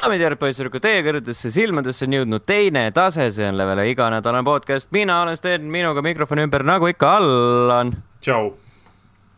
[0.00, 4.46] daamid ja härrad, poisssüdrukud, teie kõrgedesse silmadesse on jõudnud teine tase, see on Levele iganädalane
[4.46, 7.92] podcast, mina olen Sten, minuga mikrofoni ümber, nagu ikka, Allan.
[8.24, 8.54] tšau.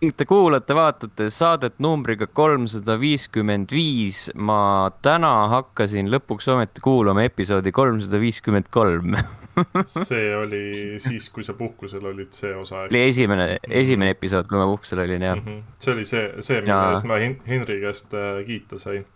[0.03, 4.31] Te kuulate, vaatate saadet numbriga kolmsada viiskümmend viis.
[4.35, 9.15] ma täna hakkasin lõpuks ometi kuulama episoodi kolmsada viiskümmend kolm.
[10.09, 10.65] see oli
[11.03, 12.87] siis, kui sa puhkusel olid, see osa.
[12.87, 15.47] oli esimene, esimene episood, kui ma puhkusel olin, jah mm.
[15.47, 15.79] -hmm.
[15.79, 19.07] see oli see, see, mille eest ma Henri käest äh, kiita sain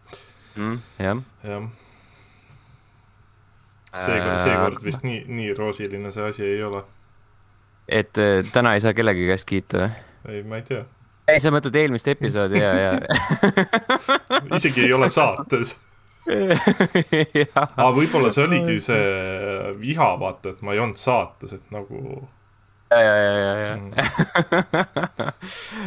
[0.57, 0.79] mm,.
[0.99, 1.23] jah.
[1.45, 1.69] jah.
[3.97, 6.85] seekord, seekord vist nii, nii roosiline see asi ei ole.
[7.89, 9.91] et äh, täna ei saa kellegi käest kiita või?
[10.29, 10.85] ei, ma ei tea.
[11.29, 12.95] ei, sa mõtled eelmist episoodi ja, ja
[14.59, 15.77] isegi ei ole saates
[17.77, 22.25] aga võib-olla see oligi see viha, vaata, et ma ei olnud saates, et nagu
[22.91, 23.91] ja, ja, ja, ja mm.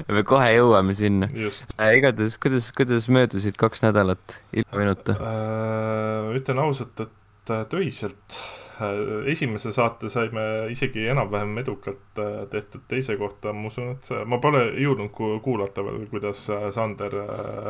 [0.15, 1.91] me kohe jõuame sinna äh,.
[1.97, 6.31] igatahes, kuidas, kuidas möödusid kaks nädalat ilma minuta äh,?
[6.39, 8.37] ütlen ausalt, et äh, töiselt
[8.81, 9.29] äh,.
[9.31, 14.41] esimese saate saime isegi enam-vähem edukalt äh, tehtud, teise kohta ma usun, et see, ma
[14.43, 17.15] pole jõudnud ku kuulata veel, kuidas Sander,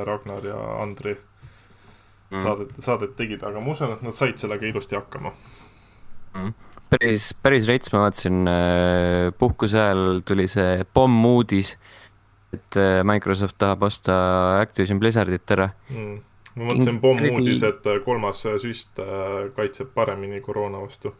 [0.09, 2.41] Ragnar ja Andri mm.
[2.41, 5.35] saadet, saadet tegid, aga ma usun, et nad said sellega ilusti hakkama
[6.33, 11.75] mm päris, päris rets, ma vaatasin äh, puhkuse ajal tuli see pommuudis,
[12.55, 14.13] et äh, Microsoft tahab osta
[14.59, 15.69] Activision Blizzardit ära.
[15.93, 16.19] Mm..
[16.57, 19.01] ma mõtlesin pommuudis, et äh, kolmas süst
[19.55, 21.13] kaitseb paremini koroona vastu.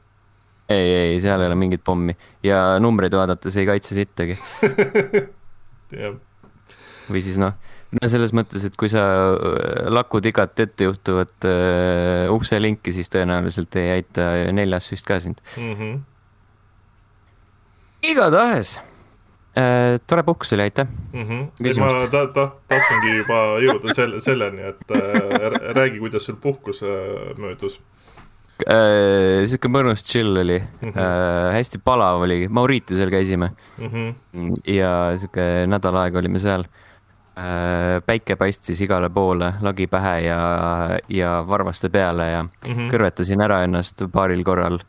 [0.69, 2.13] ei, ei, seal ei ole mingit pommi.
[2.45, 4.37] Ja numbreid vaadates ei kaitse sittagi.
[7.09, 7.53] Või siis noh
[7.97, 13.95] no selles mõttes, et kui sa äh, lakud igat ettejuhtuvat uh, ukselinki, siis tõenäoliselt ei
[13.97, 15.73] aita neljas vist ka sind mm.
[15.73, 15.99] -hmm.
[18.11, 21.23] igatahes uh,, tore puhkus oli, aitäh mm.
[21.25, 21.79] -hmm.
[21.81, 24.99] ma ta, ta, tahtsingi juba jõuda selle, selleni, et uh,
[25.77, 27.79] räägi, kuidas sul puhkus uh, möödus
[28.69, 30.99] äh, sihuke mõnus chill oli mm, -hmm.
[30.99, 33.89] äh, hästi palav oli, Mauritiusel käisime mm.
[33.89, 34.53] -hmm.
[34.77, 36.88] ja sihuke nädal aega olime seal Äh,
[38.05, 40.39] päike paistis igale poole, lagi pähe ja,
[41.09, 42.89] ja varvaste peale ja mm -hmm.
[42.91, 44.79] kõrvetasin ära ennast paaril korral.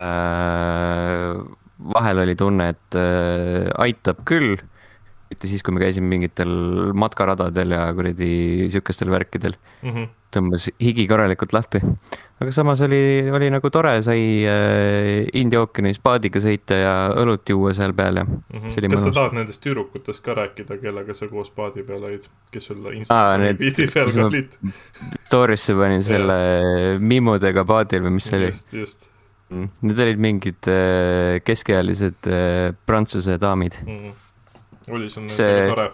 [0.00, 1.40] Äh,
[1.94, 4.56] vahel oli tunne, et äh, aitab küll,
[5.30, 6.50] mitte siis, kui me käisime mingitel
[6.98, 8.30] matkaradadel ja kuradi
[8.70, 9.90] sihukestel värkidel mm.
[9.90, 11.80] -hmm tõmbas higi korralikult lahti.
[12.40, 13.00] aga samas oli,
[13.34, 18.24] oli nagu tore, sai äh, India ookeanis paadiga sõita ja õlut juua seal peal ja
[18.24, 18.94] mm -hmm.
[18.94, 22.92] kas sa tahad nendest tüdrukutest ka rääkida, kellega sa koos paadi peal olid, kes sul
[22.94, 24.58] Instagrami pildi peal ka olid?
[25.26, 28.52] Story'sse panin selle mimudega paadil või mis see oli?
[28.54, 29.08] just, just.
[29.50, 33.96] Mm, need olid mingid äh, keskealised äh, prantsuse daamid mm.
[33.98, 34.12] -hmm.
[34.96, 35.90] Oli sul nendega tore?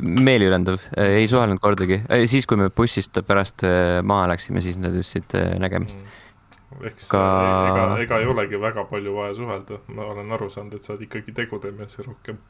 [0.00, 2.00] meeliülendav, ei suhelnud kordagi,
[2.30, 6.00] siis kui me bussist pärast äh, maha läksime, siis nad ütlesid äh, nägemist.
[6.00, 6.86] Mm..
[6.88, 7.22] eks Ka...
[7.68, 11.04] ega, ega ei olegi väga palju vaja suhelda, ma olen aru saanud, et sa oled
[11.08, 12.40] ikkagi tegude mees rohkem.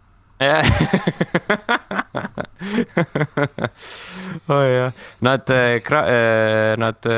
[4.47, 4.93] Oh jah,
[5.25, 7.09] nad, äh, nad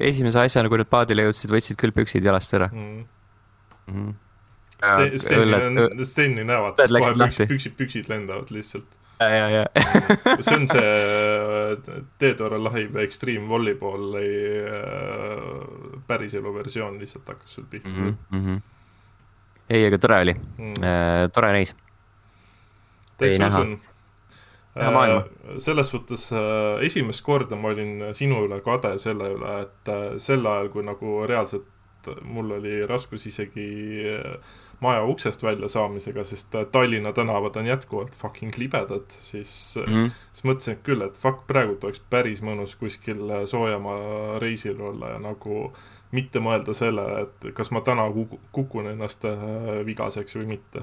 [0.00, 2.68] esimese asjana, kui nad paadile jõudsid, võtsid küll püksid jalast ära.
[2.72, 3.02] Mm..
[3.90, 4.12] Mm.
[4.82, 8.98] Sten, Steni, Steni näevad, kohe püksid, püksid, püksid lendavad lihtsalt
[9.30, 9.64] ja, ja
[10.40, 14.32] see on see äh, Teodor Live Extreme Volleyballi
[14.66, 18.16] äh, päriselu versioon lihtsalt hakkas sul pihta mm.
[18.32, 18.60] -hmm.
[19.70, 20.74] ei, aga tore oli mm.,
[21.34, 21.76] tore reis.
[23.18, 23.80] täitsa usun.
[25.58, 26.30] selles suhtes
[26.80, 31.68] esimest korda ma olin sinu üle kade selle üle, et sel ajal, kui nagu reaalselt
[32.22, 33.68] mul oli raskus isegi
[34.16, 34.36] äh,
[34.82, 40.10] maja uksest välja saamisega, sest äh, Tallinna tänavad on jätkuvalt fucking libedad, siis mm, -hmm.
[40.32, 45.18] siis mõtlesin küll, et fuck, praegult oleks päris mõnus kuskil äh, soojamaa reisil olla ja
[45.22, 45.72] nagu
[46.10, 48.08] mitte mõelda selle, et kas ma täna
[48.52, 49.24] kukun ennast
[49.86, 50.82] vigaseks või mitte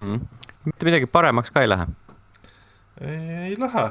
[0.00, 0.14] mm.
[0.14, 0.20] -hmm.
[0.64, 1.86] mitte midagi paremaks ka ei lähe?
[3.00, 3.90] ei lähe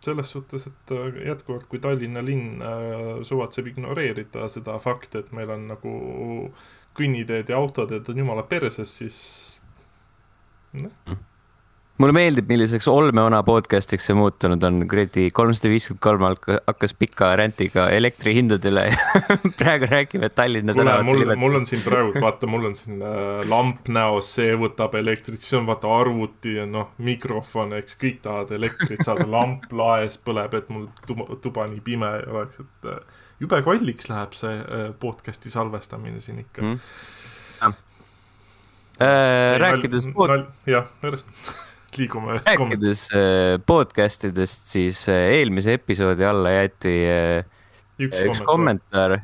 [0.00, 0.92] selles suhtes, et
[1.26, 2.62] jätkuvalt, kui Tallinna linn
[3.22, 5.94] suvatseb ignoreerida seda fakti, et meil on nagu
[6.98, 9.22] kõnniteed ja autoteed on jumala perses, siis
[10.76, 11.18] noh
[11.98, 17.88] mulle meeldib, milliseks olmeona podcast'iks see muutunud on, kuradi kolmsada viiskümmend kolm hakkas pika räntiga
[17.94, 18.98] elektrihindadele ja
[19.58, 21.08] praegu räägime Tallinna tänavatel.
[21.08, 25.42] mul, mul on siin praegu, vaata, mul on siin äh, lamp näos, see võtab elektrit,
[25.42, 30.54] siis on vaata arvuti ja noh, mikrofon, eks kõik tahavad elektrit saada, lamp laes põleb,
[30.54, 34.88] et mul tuba, tuba nii pime ei oleks, et äh, jube kalliks läheb see äh,
[35.00, 36.80] podcast'i salvestamine siin ikka mm..
[38.98, 40.30] Äh, rääkides pod...
[40.66, 40.88] jah,
[41.98, 42.40] liigume.
[42.42, 46.94] rääkides äh, podcast idest, siis äh, eelmise episoodi alla jäeti
[47.98, 49.20] üks, üks kommentaar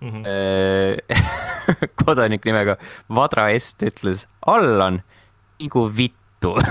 [0.00, 0.08] mm.
[0.08, 1.84] -hmm.
[2.04, 2.78] kodanik nimega
[3.14, 5.02] Vadra Est ütles, Allan,
[5.60, 6.56] nagu vittu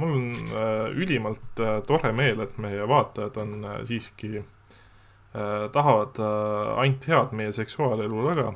[0.00, 0.32] mul on
[0.96, 3.52] ülimalt tore meel, et meie vaatajad on
[3.84, 4.40] siiski,
[5.72, 6.20] tahavad
[6.76, 8.54] ainult head meie seksuaalelu taga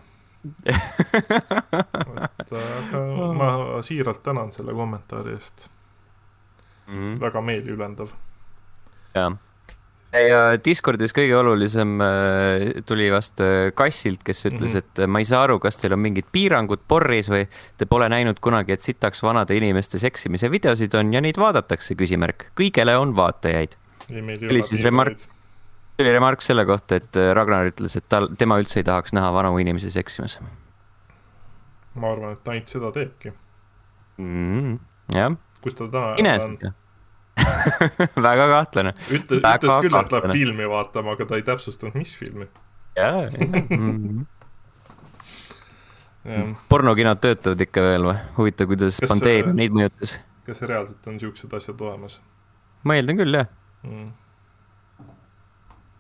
[0.65, 3.03] et aga
[3.41, 3.50] ma
[3.85, 5.69] siiralt tänan selle kommentaari eest
[6.87, 6.94] mm.
[6.94, 7.21] -hmm.
[7.21, 8.09] väga meeliülendav.
[9.15, 9.37] jah,
[10.12, 15.03] ja Discordis kõige olulisem äh, tuli vast äh, Kassilt, kes ütles mm, -hmm.
[15.03, 17.44] et ma ei saa aru, kas teil on mingid piirangud porris või
[17.77, 22.49] te pole näinud kunagi, et sitaks vanade inimeste seksimise videosid on ja neid vaadatakse, küsimärk.
[22.56, 23.77] kõigele on vaatajaid.
[24.50, 25.19] oli siis remark
[26.02, 29.31] oli remark selle kohta, et äh, Ragnar ütles, et tal, tema üldse ei tahaks näha
[29.35, 30.38] vanu inimesi seksimas.
[31.94, 33.32] ma arvan, et ainult seda teebki
[34.20, 34.76] mm,.
[35.14, 35.35] jah.
[35.64, 36.58] kus ta täna Ines on?
[38.29, 38.94] väga kahtlane.
[39.11, 42.46] ütle, ütles küll, et läheb filmi vaatama, aga ta ei täpsustanud, mis filmi.
[42.99, 43.26] jaa,
[46.25, 46.46] jaa.
[46.70, 48.17] pornokinod töötavad ikka veel või?
[48.38, 50.19] huvitav, kuidas pandeemia neid mõjutas.
[50.46, 52.20] kas reaalselt on siuksed asjad olemas?
[52.85, 53.49] ma eeldan küll, jah
[53.82, 54.11] mm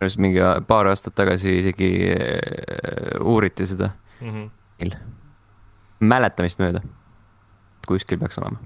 [0.00, 4.30] arust mingi paar aastat tagasi isegi äh, uuriti seda mm.
[4.30, 4.96] -hmm.
[6.00, 6.80] mäletamist mööda.
[7.86, 8.58] kuskil peaks olema.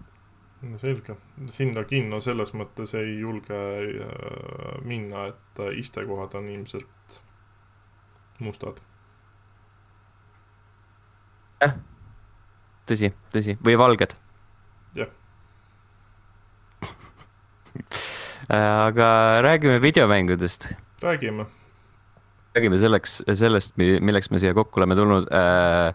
[0.63, 1.17] no selge,
[1.47, 7.21] sinna kinno selles mõttes ei julge äh, minna, et äh, istekohad on ilmselt
[8.39, 8.81] mustad.
[11.61, 11.75] jah,
[12.87, 14.17] tõsi, tõsi, või valged.
[14.95, 15.09] jah
[18.87, 21.47] aga räägime videomängudest räägime.
[22.55, 25.29] räägime selleks, sellest, milleks me siia kokku oleme tulnud.
[25.35, 25.95] Äh,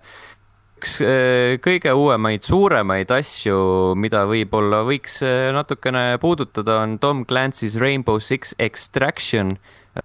[0.80, 3.60] üks äh, kõige uuemaid, suuremaid asju,
[4.00, 9.56] mida võib-olla võiks äh, natukene puudutada, on Tom Clancy's Rainbow Six Extraction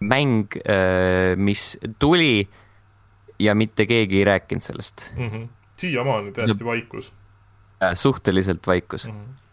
[0.00, 0.56] mäng,
[1.38, 2.48] mis tuli
[3.38, 5.48] ja mitte keegi ei rääkinud sellest mm -hmm..
[5.76, 7.12] siiamaani täiesti vaikus.
[7.94, 9.12] suhteliselt vaikus mm.
[9.12, 9.43] -hmm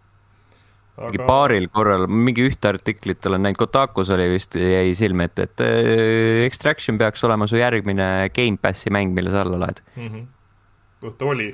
[0.98, 1.28] mingi aga...
[1.30, 6.44] paaril korral, mingi ühte artiklit olen näinud, Kotakus oli vist, jäi silme ette, et äh,
[6.46, 10.08] Extraction peaks olema su järgmine Gamepassi mäng, mille sa alla laed mm.
[10.08, 11.16] -hmm.
[11.18, 11.50] ta oli,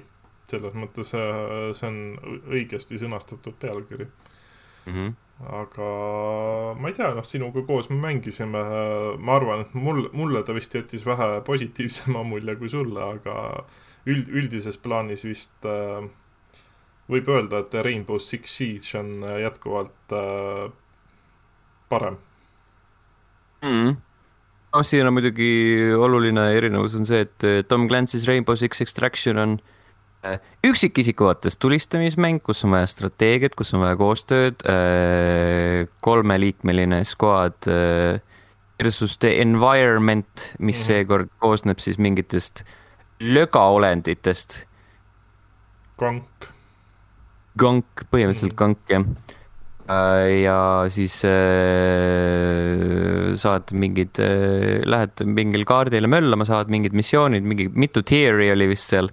[0.49, 2.01] selles mõttes äh, see on
[2.49, 4.93] õigesti sõnastatud pealkiri mm.
[4.93, 5.87] -hmm aga
[6.81, 8.61] ma ei tea, noh, sinuga koos me mängisime,
[9.21, 13.35] ma arvan, et mul, mulle ta vist jättis vähe positiivsema mulje kui sulle, aga
[14.09, 16.07] üld, üldises plaanis vist äh,
[17.11, 20.67] võib öelda, et Rainbow Six Siege on äh, jätkuvalt äh,
[21.89, 22.19] parem
[23.63, 23.95] mm..
[24.75, 25.49] noh, siin on muidugi
[25.95, 29.55] oluline erinevus on see, et äh, Tom Clancy's Rainbow Six Extraction on
[30.27, 34.65] äh, üksikisiku vaates tulistamismäng, kus on vaja strateegiat, kus on vaja koostööd,
[36.03, 37.69] kolmeliikmeline squad
[38.77, 40.27] versus the environment,
[40.59, 40.85] mis mm -hmm.
[40.85, 42.63] seekord koosneb siis mingitest
[43.19, 44.65] lögaolenditest.
[45.97, 46.56] kank
[47.59, 49.05] gank, põhimõtteliselt gank jah.
[49.87, 51.31] Äh, ja siis äh,
[53.39, 58.91] saad mingid äh,, lähed mingile kaardile möllama, saad mingid missioonid, mingi mitu tier'i oli vist
[58.91, 59.07] seal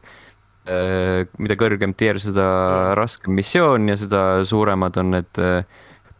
[0.66, 1.30] äh,.
[1.38, 2.48] mida kõrgem tier, seda
[2.98, 5.62] raskem missioon ja seda suuremad on need äh,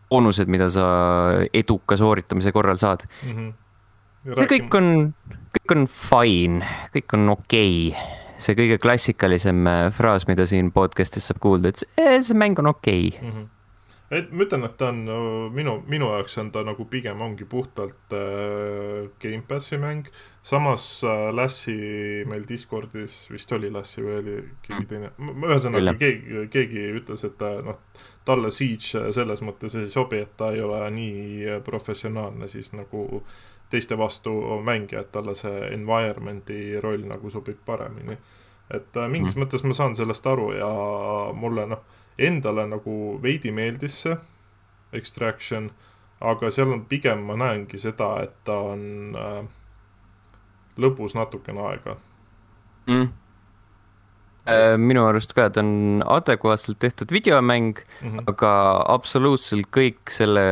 [0.07, 0.87] boonused, mida sa
[1.51, 3.35] eduka sooritamise korral saad mm.
[3.35, 4.39] -hmm.
[4.39, 5.11] see kõik on,
[5.59, 6.63] kõik on fine,
[6.95, 11.83] kõik on okei okay see kõige klassikalisem äh, fraas, mida siin podcast'is saab kuulda, et
[11.83, 13.21] see, eh, see mäng on okei okay.
[13.21, 13.35] mm.
[13.35, 13.51] -hmm
[14.15, 14.99] et ma ütlen, et ta on
[15.55, 20.11] minu, minu jaoks on ta nagu pigem ongi puhtalt äh, Gamepassi mäng.
[20.43, 24.89] samas äh, Lassi meil Discordis vist oli Lassi või oli keegi mm.
[24.91, 25.11] teine,
[25.49, 27.81] ühesõnaga keegi, keegi ütles, et ta noh,
[28.25, 33.25] talle Siege selles mõttes ei sobi, et ta ei ole nii professionaalne siis nagu
[33.71, 34.33] teiste vastu
[34.65, 38.19] mängija, et talle see environment'i roll nagu sobib paremini.
[38.71, 39.43] et äh, mingis mm.
[39.43, 40.71] mõttes ma saan sellest aru ja
[41.37, 41.83] mulle noh,
[42.19, 44.17] endale nagu veidi meeldis see
[44.95, 45.71] Extraction,
[46.21, 49.43] aga seal on pigem ma näengi seda, et ta on äh,
[50.79, 51.99] lõbus natukene aega
[52.87, 53.24] mm
[54.77, 58.25] minu arust ka, ta on adekvaatselt tehtud videomäng mm, -hmm.
[58.29, 58.51] aga
[58.93, 60.45] absoluutselt kõik selle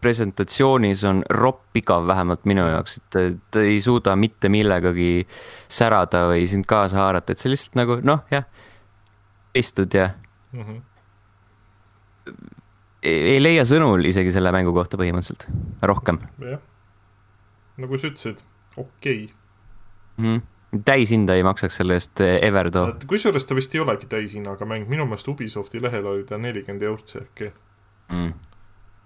[0.00, 3.18] presentatsioonis on ropp igav, vähemalt minu jaoks, et
[3.50, 5.26] ta ei suuda mitte millegagi
[5.68, 8.48] särada või sind kaasa haarata, et see lihtsalt nagu noh, jah,
[9.54, 10.08] istud ja
[10.52, 10.62] mm.
[10.62, 10.80] -hmm.
[13.02, 15.50] ei, ei leia sõnul isegi selle mängu kohta põhimõtteliselt,
[15.82, 16.18] rohkem.
[16.40, 16.64] jah,
[17.76, 18.40] nagu sa ütlesid,
[18.76, 19.34] okei okay.
[20.16, 20.24] mm.
[20.24, 20.53] -hmm
[20.84, 22.94] täishinda ei maksaks selle eest ever too.
[23.06, 27.16] kusjuures ta vist ei olegi täishinnaga mäng, minu meelest Ubisofti lehel oli ta nelikümmend eurot
[27.20, 27.50] äkki
[28.12, 28.32] mm..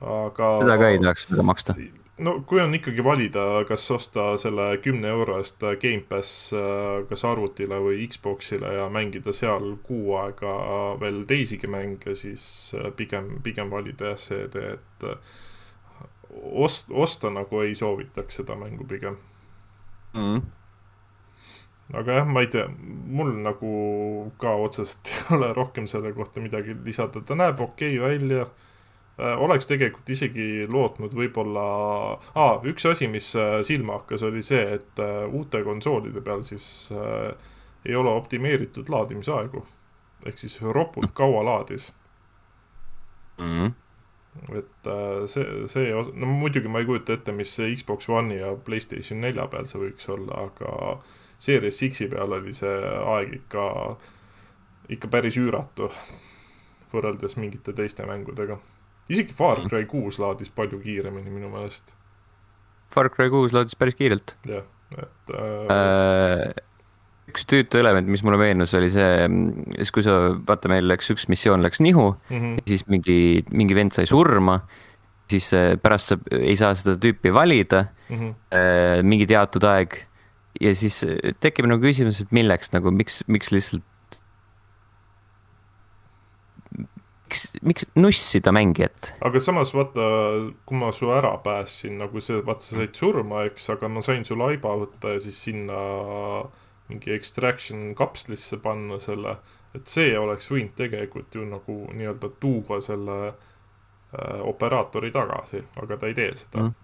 [0.01, 0.53] aga.
[0.63, 1.75] seda ka ei tahaks väga maksta.
[2.19, 7.81] no kui on ikkagi valida, kas osta selle kümne euro eest Gamepass äh, kas arvutile
[7.85, 10.55] või Xbox'ile ja mängida seal kuu aega
[11.01, 15.35] veel teisigi mänge, siis äh, pigem, pigem valida jah see tee, et äh,
[16.67, 19.19] ost-, osta nagu ei soovitaks seda mängu pigem
[20.15, 20.58] mm
[21.97, 22.67] aga jah, ma ei tea,
[23.19, 23.73] mul nagu
[24.41, 29.41] ka otseselt ei ole rohkem selle kohta midagi lisada, ta näeb okei okay välja äh,.
[29.41, 31.65] oleks tegelikult isegi lootnud võib-olla
[32.35, 36.91] ah,, üks asi, mis äh, silma hakkas, oli see, et äh, uute konsoolide peal siis
[36.93, 37.33] äh,
[37.89, 39.65] ei ole optimeeritud laadimisaegu.
[40.27, 41.93] ehk siis ropult kaua laadis
[43.39, 43.53] mm.
[43.53, 43.77] -hmm
[44.53, 49.21] et äh, see, see, no muidugi ma ei kujuta ette, mis Xbox One'i ja Playstation
[49.21, 50.99] nelja peal see võiks olla, aga
[51.39, 53.65] Series X-i peal oli see aeg ikka,
[54.91, 55.91] ikka päris üüratu
[56.93, 58.59] võrreldes mingite teiste mängudega.
[59.09, 59.71] isegi Far mm.
[59.71, 61.95] Cry kuus laadis palju kiiremini minu meelest.
[62.91, 64.35] Far Cry kuus laadis päris kiirelt.
[64.49, 64.67] jah,
[64.97, 66.65] et äh, äh,
[67.29, 69.29] üks tüütu element, mis mulle meenus, oli see,
[69.77, 70.19] siis kui sa,
[70.49, 72.67] vaata, meil läks üks missioon läks nihu mm, -hmm.
[72.67, 74.59] siis mingi, mingi vend sai surma,
[75.31, 79.03] siis äh, pärast sa ei saa seda tüüpi valida mm, -hmm.
[79.07, 80.09] mingi teatud aeg
[80.61, 83.85] ja siis äh, tekib nagu küsimus, et milleks nagu, miks, miks lihtsalt.
[87.29, 89.13] miks, miks nussida mängijat?
[89.25, 90.07] aga samas vaata,
[90.67, 94.25] kui ma su ära päästsin, nagu see, vaata sa said surma, eks, aga ma sain
[94.25, 95.79] su laiba võtta ja siis sinna
[96.89, 99.37] mingi extraction kapslisse panna selle,
[99.77, 106.09] et see oleks võinud tegelikult ju nagu nii-öelda tuua selle äh, operaatori tagasi, aga ta
[106.09, 106.77] ei tee seda mm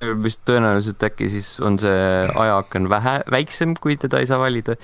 [0.00, 4.76] vist tõenäoliselt äkki siis on see ajaaken vähe, väiksem, kui teda ei saa valida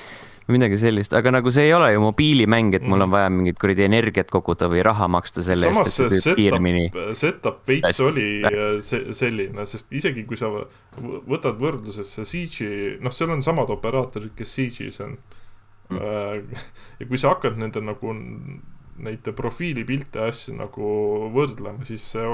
[0.47, 3.15] või midagi sellist, aga nagu see ei ole ju mobiilimäng, et mul on mhm.
[3.15, 6.89] vaja mingit kuradi energiat koguda või raha maksta selle eest, et see töötab kiiremini.
[7.19, 13.35] setup veits oli äh, see, selline, sest isegi kui sa võtad võrdlusesse Siege'i, noh, seal
[13.37, 15.17] on samad operaatorid, kes Siege'is on
[15.93, 16.53] mm..
[16.99, 18.17] ja kui sa hakkad nende nagu
[19.03, 20.89] neid profiilipilte asju nagu
[21.33, 22.27] võrdlema, siis see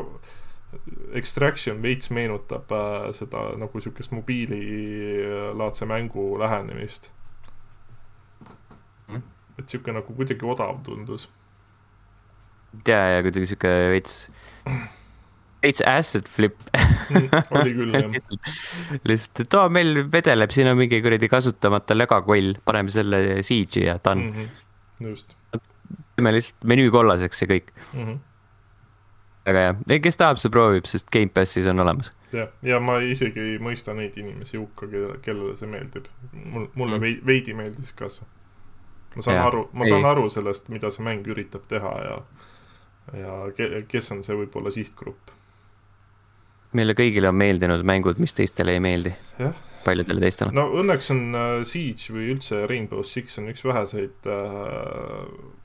[1.16, 7.08] Extraction veits meenutab äh, seda nagu sihukest mobiililaadse mängu lähenemist
[9.08, 9.22] mm..
[9.56, 11.24] et sihuke nagu kuidagi odav tundus.
[12.84, 14.18] ja, ja kuidagi sihuke veits,
[15.64, 18.20] veits asset flip mm, oli küll jah
[19.08, 23.96] lihtsalt, et aa, meil vedeleb, siin on mingi kuradi kasutamata lögakoll, paneme selle siege'i ja
[24.04, 24.36] done mm.
[24.36, 25.12] -hmm.
[25.14, 25.36] just.
[26.12, 28.04] teeme lihtsalt menüü kollaseks ja kõik mm.
[28.04, 28.24] -hmm
[29.48, 32.12] väga hea, kes tahab, see proovib, sest Gamepassis on olemas.
[32.32, 36.10] jah, ja ma isegi ei mõista neid inimesi hukka, kellele, kellele see meeldib.
[36.32, 37.24] mul, mulle mm.
[37.26, 38.28] veidi meeldis ka see.
[39.16, 40.10] ma saan ja, aru, ma saan ei.
[40.12, 42.18] aru sellest, mida see mäng üritab teha ja,
[43.16, 45.32] ja ke, kes on see võib-olla sihtgrupp.
[46.78, 49.14] meile kõigile on meeldinud mängud, mis teistele ei meeldi.
[49.84, 50.52] paljudele teistele.
[50.56, 55.56] no õnneks on uh, Siege või üldse Rainbow Six on üks väheseid uh,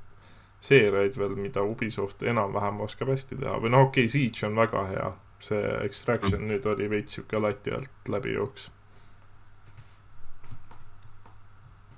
[0.64, 4.86] seeriaid veel, mida Ubisoft enam-vähem oskab hästi teha või noh, okei okay,, Siege on väga
[4.92, 5.10] hea,
[5.44, 6.54] see Extraction mm.
[6.54, 8.70] nüüd oli veits sihuke lati alt läbijooks.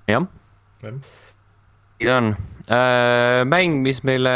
[0.10, 0.26] jah
[0.82, 0.92] ja.
[2.02, 2.32] ja on
[2.70, 4.34] äh,, mäng, mis meile,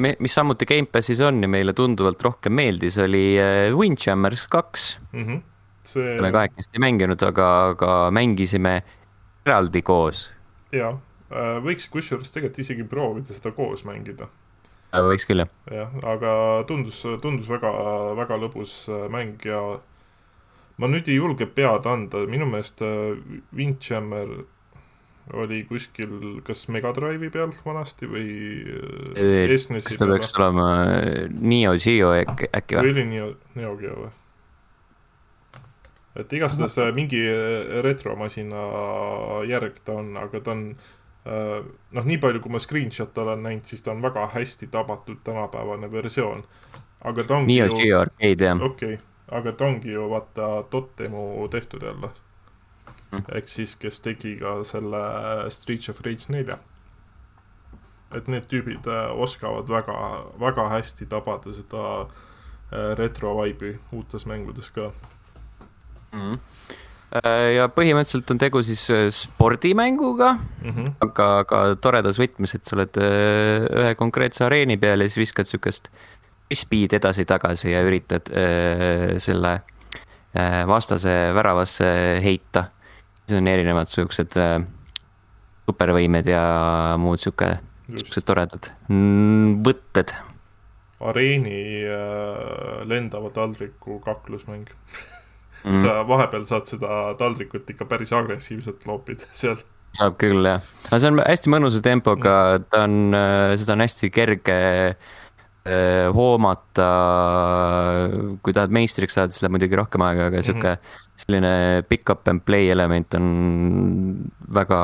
[0.00, 5.24] mis samuti Gamepassis on ja meile tunduvalt rohkem meeldis, oli äh, Windjammers kaks mm.
[5.24, 5.40] -hmm.
[5.82, 6.20] see.
[6.20, 8.76] me kahekesti ei mänginud, aga, aga mängisime
[9.46, 10.28] eraldi koos.
[10.72, 11.00] jah
[11.64, 14.28] võiks kusjuures tegelikult isegi proovida seda koos mängida.
[14.94, 15.50] Äh, võiks küll, jah.
[15.72, 16.32] jah, aga
[16.68, 17.70] tundus, tundus väga,
[18.18, 19.60] väga lõbus äh, mäng ja
[20.78, 22.82] ma nüüd ei julge pead anda, minu meelest
[23.54, 24.44] Windjammer
[25.34, 28.26] oli kuskil kas Megadrive'i peal vanasti või
[29.16, 30.66] kas ta peaks olema
[31.32, 32.82] Neo Geo äkki, äkki või?
[32.82, 34.10] või oli Neo, Neo Geo või?
[36.20, 37.22] et igastahes mingi
[37.86, 38.66] retromasina
[39.48, 43.64] järg ta on, aga ta on Äh, noh, nii palju, kui ma screenshot'e olen näinud,
[43.64, 46.44] siis ta on väga hästi tabatud tänapäevane versioon.
[47.04, 47.76] aga ta ongi Neo ju.
[47.76, 48.62] Geo Arcade jah.
[48.62, 49.04] okei okay.,
[49.38, 52.10] aga ta ongi ju vaata Dotemu tehtud jälle
[53.12, 53.22] mm..
[53.32, 55.00] ehk siis, kes tegi ka selle
[55.48, 56.58] Streets of Rage nelja.
[58.16, 64.70] et need tüübid äh, oskavad väga, väga hästi tabada seda äh, retro vibe'i uutes mängudes
[64.70, 64.92] ka
[66.12, 66.83] mm Äh,
[67.14, 70.94] ja põhimõtteliselt on tegu siis äh, spordimänguga mm, -hmm.
[71.06, 75.46] aga, aga toredas võtmes, et sa oled äh, ühe konkreetse areeni peal ja siis viskad
[75.46, 75.90] sihukest
[76.54, 79.60] speed edasi-tagasi ja üritad äh, selle
[80.34, 82.64] äh, vastase väravasse heita.
[83.26, 84.58] siis on erinevad siuksed äh,
[85.64, 86.42] supervõimed ja
[86.98, 88.72] muud sihuke, siuksed toredad
[89.64, 90.16] võtted.
[91.00, 94.66] areeni äh, lendava taldriku kaklusmäng
[95.64, 95.82] mm.
[95.84, 99.58] sa vahepeal saad seda taldrikut ikka päris agressiivselt loopida seal.
[99.94, 103.84] saab küll jah, aga see on hästi mõnusa tempoga mm., ta on, äh, seda on
[103.84, 104.58] hästi kerge
[104.94, 106.90] äh, hoomata.
[108.42, 111.22] kui tahad meistriks saada, siis läheb muidugi rohkem aega, aga sihuke mm -hmm.
[111.24, 111.54] selline
[111.88, 113.26] pick-up and play element on
[114.54, 114.82] väga,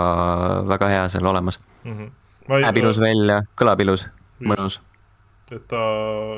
[0.68, 1.98] väga hea seal olemas mm.
[1.98, 2.16] -hmm.
[2.50, 4.08] Näeb ilus välja, kõlab ilus,
[4.42, 4.80] mõnus.
[5.52, 5.76] et ta.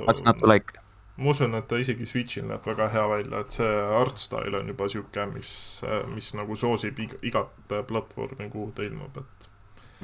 [0.04, 0.81] What's not to like
[1.16, 4.70] ma usun, et ta isegi Switch'il näeb väga hea välja, et see art style on
[4.72, 5.52] juba sihuke, mis,
[6.14, 9.48] mis nagu soosib iga, igat platvormi, kuhu ta ilmub, et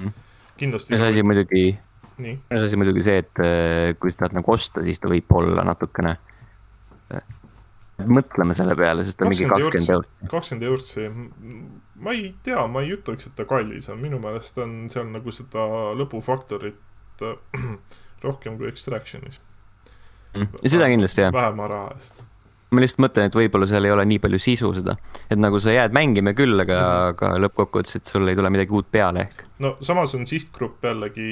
[0.03, 0.12] mm.
[0.61, 0.97] kindlasti.
[0.97, 1.65] üks asi muidugi,
[2.21, 5.65] üks asi muidugi see, et äh, kui sa tahad nagu osta, siis ta võib olla
[5.69, 6.15] natukene.
[7.15, 7.35] Äh,
[7.99, 10.11] mõtleme selle peale, sest ta on mingi kakskümmend eurot.
[10.31, 11.09] kakskümmend eurtsi,
[12.05, 15.35] ma ei tea, ma ei ütleks, et ta kallis on, minu meelest on seal nagu
[15.35, 15.65] seda
[15.99, 17.25] lõbufaktorit
[18.27, 19.41] rohkem kui Extractionis.
[20.65, 21.35] Seda kindlasti jah.
[21.35, 22.25] vähema raha eest.
[22.71, 24.97] ma lihtsalt mõtlen, et võib-olla seal ei ole nii palju sisu seda,
[25.31, 26.81] et nagu sa jääd mängima küll, aga
[27.15, 29.45] aga lõppkokkuvõttes, et sul ei tule midagi uut peale ehk.
[29.65, 31.29] no samas on sihtgrupp jällegi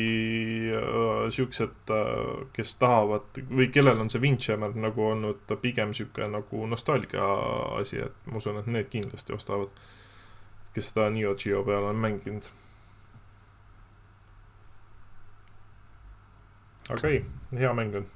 [0.80, 6.66] äh, siuksed äh,, kes tahavad või kellel on see Windjammer nagu olnud pigem sihuke nagu
[6.70, 7.28] nostalgia
[7.80, 9.74] asi, et ma usun, et need kindlasti ostavad.
[10.76, 12.48] kes seda Neo Geo peal on mänginud
[16.92, 17.24] aga ei,
[17.58, 18.06] hea mäng on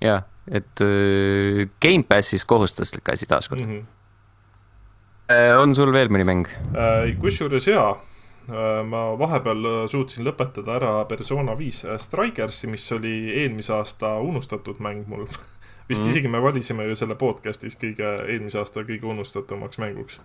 [0.00, 3.76] jah, et äh, Gamepassis kohustuslik asi taaskord mm.
[3.76, 5.58] -hmm.
[5.58, 7.18] on sul veel mõni mäng äh,?
[7.20, 14.16] kusjuures jaa äh,, ma vahepeal suutsin lõpetada ära Persona viis Strikersi, mis oli eelmise aasta
[14.18, 15.26] unustatud mäng mul
[15.88, 20.20] vist mm isegi me valisime ju selle podcast'is kõige, eelmise aasta kõige unustatumaks mänguks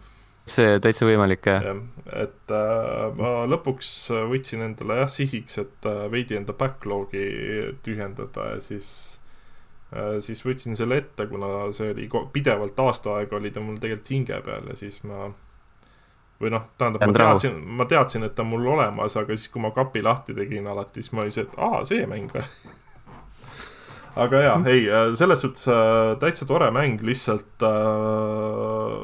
[0.45, 1.75] see täitsa võimalik jah ja,.
[2.25, 7.25] et äh, ma lõpuks võtsin endale jah sihiks, et äh, veidi enda backlog'i
[7.85, 9.20] tühjendada ja siis Äh,
[10.23, 14.37] siis võtsin selle ette, kuna see oli pidevalt aasta aega oli ta mul tegelikult hinge
[14.45, 15.25] peal ja siis ma
[16.41, 19.61] või noh, tähendab, ma teadsin, ma teadsin, et ta on mul olemas, aga siis, kui
[19.63, 22.45] ma kapi lahti tegin alati, siis ma see, et aa, see mäng või
[24.23, 28.97] aga jaa, ei, äh, selles suhtes äh, täitsa tore mäng, lihtsalt äh,,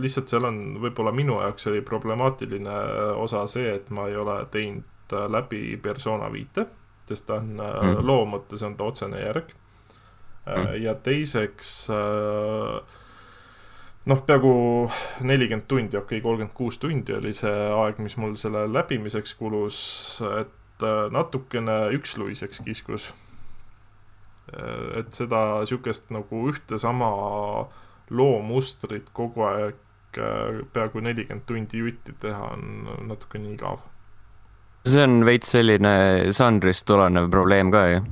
[0.00, 2.78] lihtsalt seal on võib-olla minu jaoks oli problemaatiline
[3.20, 6.66] osa see, et ma ei ole teinud läbi persona viite,
[7.06, 8.00] sest ta on mm.
[8.06, 9.52] loo mõttes on ta otsene järg.
[10.80, 12.80] Ja teiseks äh,
[14.06, 14.52] noh, peaaegu
[15.26, 19.78] nelikümmend tundi, okei okay,, kolmkümmend kuus tundi oli see aeg, mis mul selle läbimiseks kulus,
[20.40, 23.12] et äh, natukene üksluiseks kiskus.
[24.94, 27.08] et seda sihukest nagu ühte sama
[28.14, 29.80] loomustrit kogu aeg
[30.14, 33.80] peaaegu nelikümmend tundi jutti teha on natukene igav.
[34.86, 35.96] see on veits selline
[36.38, 38.04] žanrist tulenev probleem ka ju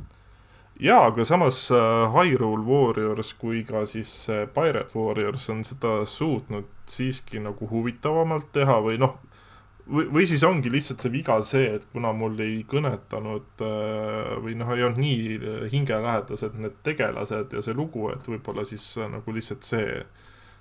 [0.80, 6.70] jaa, aga samas äh, Hyrule Warriors kui ka siis äh, Pirate Warriors on seda suutnud
[6.90, 9.16] siiski nagu huvitavamalt teha või noh,
[9.86, 14.58] või, või siis ongi lihtsalt see viga see, et kuna mul ei kõnetanud äh, või
[14.58, 19.66] noh, ei olnud nii hingelähedased need tegelased ja see lugu, et võib-olla siis nagu lihtsalt
[19.66, 20.00] see,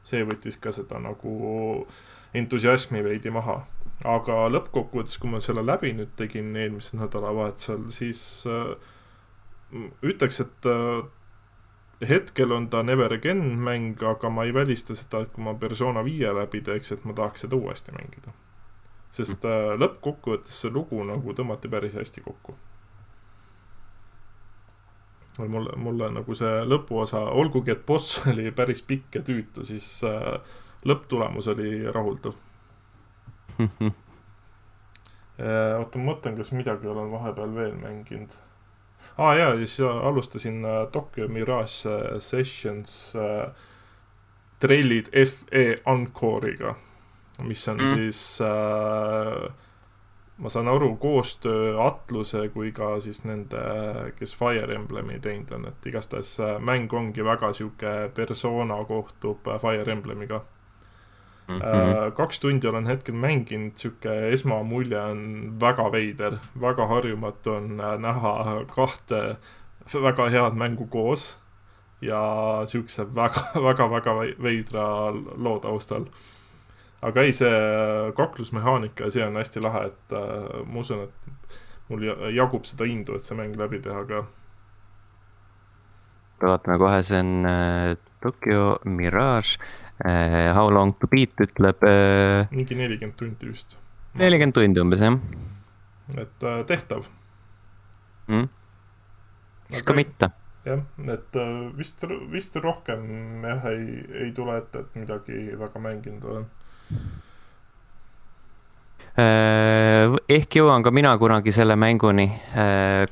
[0.05, 1.87] see võttis ka seda nagu
[2.33, 3.63] entusiasmi veidi maha.
[4.03, 8.73] aga lõppkokkuvõttes, kui ma selle läbi nüüd tegin eelmisel nädalavahetusel, siis äh,
[10.03, 11.03] ütleks, et äh,
[12.09, 16.03] hetkel on ta Never Again mäng, aga ma ei välista seda, et kui ma Persona
[16.05, 18.35] viie läbi teeks, et ma tahaks seda uuesti mängida.
[19.13, 22.55] sest äh, lõppkokkuvõttes see lugu nagu tõmmati päris hästi kokku.
[25.37, 30.39] mulle, mulle nagu see lõpuosa, olgugi et boss oli päris pikk ja tüütu, siis äh,
[30.85, 32.33] lõpptulemus oli rahuldav
[35.77, 38.33] oota, ma mõtlen, kas midagi olen vahepeal veel mänginud
[39.17, 43.51] aa jaa, siis alustasin äh, Tokyo Mirage äh, Sessions äh,
[44.59, 46.75] trellid FE Encore'iga,
[47.43, 47.87] mis on mm.
[47.87, 49.51] siis äh,
[50.37, 53.61] ma saan aru, koostöö Atluse kui ka siis nende,
[54.17, 59.91] kes Fire Emblemi teinud on, et igastahes äh, mäng ongi väga sihuke persona kohtub Fire
[59.91, 60.41] Emblemiga.
[62.15, 65.23] Kaks tundi olen hetkel mänginud, sihuke esmamulje on
[65.59, 69.35] väga veider, väga harjumatu on äh, näha kahte
[69.93, 71.39] väga head mängu koos
[72.01, 72.21] ja
[72.65, 74.85] siukse väga, väga, väga veidra
[75.35, 76.05] loo taustal.
[77.01, 77.51] aga ei, see
[78.15, 83.17] kaklusmehaanika ja see on hästi lahe, et äh, ma usun, et mul jagub seda indu,
[83.17, 84.23] et see mäng läbi teha ka.
[86.43, 87.47] vaatame kohe, see on
[88.23, 90.51] Tokyo Mirage uh,.
[90.55, 92.45] How long to beat ütleb uh,.
[92.51, 93.77] mingi nelikümmend tundi vist.
[94.19, 95.19] nelikümmend tundi umbes jah.
[96.17, 97.05] et uh, tehtav
[98.27, 98.47] mm..
[99.71, 100.31] siis ka mitte.
[100.67, 100.85] jah,
[101.17, 106.49] et uh, vist, vist rohkem jah, ei, ei tule ette, et midagi väga mänginud olen
[109.13, 112.25] ehk jõuan ka mina kunagi selle mänguni.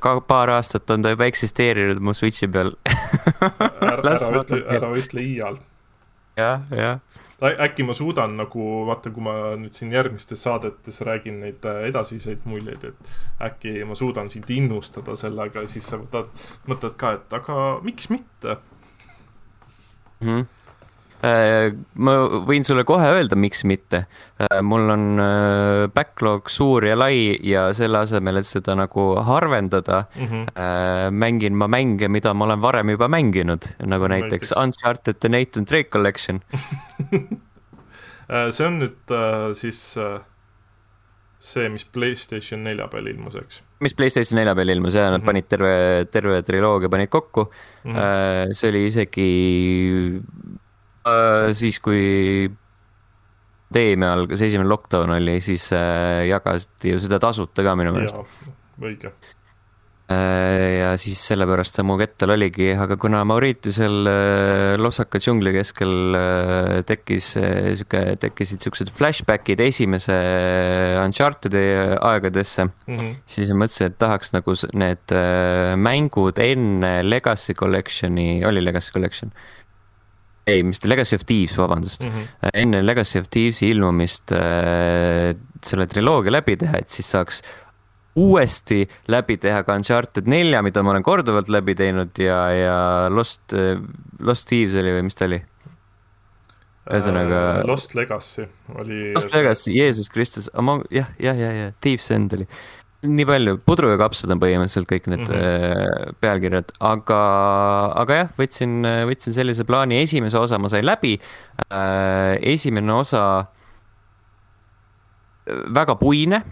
[0.02, 2.74] Ka paar aastat on ta juba eksisteerinud mu Switch'i peal
[4.02, 5.60] ära, ära ütle, ära ütle iial.
[6.40, 7.00] jah, jah.
[7.66, 12.46] äkki ma suudan nagu, vaata, kui ma nüüd siin järgmistes saadetes räägin neid äh, edasiseid
[12.50, 13.12] muljeid, et
[13.50, 16.32] äkki ma suudan sind innustada sellega, siis sa võtad,
[16.70, 18.58] mõtled ka, et aga miks mitte
[20.22, 20.28] mm.
[20.28, 20.50] -hmm
[21.22, 22.14] ma
[22.48, 24.06] võin sulle kohe öelda, miks mitte.
[24.42, 30.06] Äh, mul on äh, backlog suur ja lai ja selle asemel, et seda nagu harvendada
[30.16, 31.14] mm, -hmm.
[31.14, 34.58] mängin ma mänge, mida ma olen varem juba mänginud, nagu näiteks, näiteks.
[34.58, 36.42] Uncharted The Nathan Drake Collection
[38.52, 39.14] see on nüüd
[39.54, 39.80] siis
[41.42, 43.62] see, mis Playstation nelja peal ilmus, eks?
[43.80, 45.26] mis Playstation nelja peal ilmus ja nad mm -hmm.
[45.26, 47.52] panid terve, terve triloogia panid kokku
[47.84, 47.96] mm.
[47.96, 48.54] -hmm.
[48.54, 49.30] see oli isegi
[50.22, 50.61] Äh,
[51.58, 52.50] siis, kui
[53.72, 58.50] pandeemia algas, esimene lockdown oli, siis äh, jagati ju seda tasuta ka minu meelest.
[58.82, 59.14] õige.
[60.12, 64.10] Äh, ja siis sellepärast see mu kettal oligi, aga kuna Mauritiusel
[64.82, 66.18] lossaka džungli keskel
[66.90, 70.18] tekkis sihuke, tekkisid siuksed flashback'id esimese
[71.00, 71.64] Uncharted'i
[71.96, 73.16] aegadesse mm, -hmm.
[73.24, 75.16] siis ma mõtlesin, et tahaks nagu need
[75.80, 79.32] mängud enne Legacy Collection'i, oli Legacy Collection
[80.50, 82.12] ei, mis ta, Legacy of Thieves, vabandust mm.
[82.12, 82.54] -hmm.
[82.64, 87.42] enne Legacy of Thieves'i ilmumist äh, selle triloogia läbi teha, et siis saaks
[88.16, 92.78] uuesti läbi teha ka Uncharted nelja, mida ma olen korduvalt läbi teinud ja, ja
[93.10, 93.80] Lost, äh,
[94.20, 95.42] Lost Thieves oli või mis ta oli?
[96.92, 97.68] ühesõnaga uh,.
[97.70, 99.14] Lost Legacy oli.
[99.14, 100.50] Lost Legacy, Jeesus Kristus,
[100.90, 102.48] jah, jah, jah, jah, Thieves End oli
[103.02, 106.18] nii palju, pudru ja kapsad on põhimõtteliselt kõik need mm -hmm.
[106.22, 107.22] pealkirjad, aga,
[108.04, 111.16] aga jah, võtsin, võtsin sellise plaani, esimese osa ma sain läbi.
[111.72, 113.48] Äh, esimene osa äh,
[115.48, 116.44] väga puine.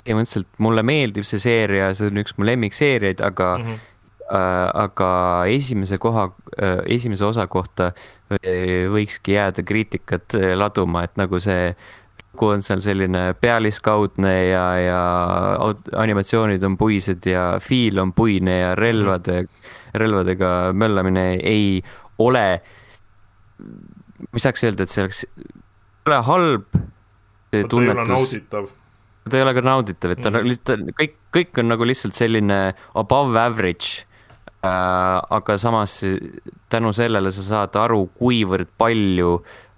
[0.00, 3.86] põhimõtteliselt mulle meeldib see seeria, see on üks mu lemmikseeriaid, aga mm, -hmm.
[4.82, 5.10] aga
[5.50, 6.24] esimese koha,
[6.86, 7.92] esimese osa kohta
[8.30, 11.74] võikski jääda kriitikat laduma, et nagu see
[12.34, 15.00] lugu on seal selline pealiskaudne ja, ja
[15.98, 19.44] animatsioonid on puised ja feel on puine ja relvade,
[19.94, 21.82] relvadega möllamine ei
[22.18, 22.62] ole.
[24.32, 26.68] ei saaks öelda, et see oleks, ei ole halb.
[27.50, 28.68] ta ei ole nauditav
[29.30, 30.46] ta ei ole ka nauditav, et ta mm.
[30.46, 32.60] lihtsalt kõik, kõik on nagu lihtsalt selline
[32.94, 34.06] above average
[34.64, 35.18] äh,.
[35.30, 36.00] aga samas
[36.70, 39.69] tänu sellele sa saad aru, kuivõrd palju äh,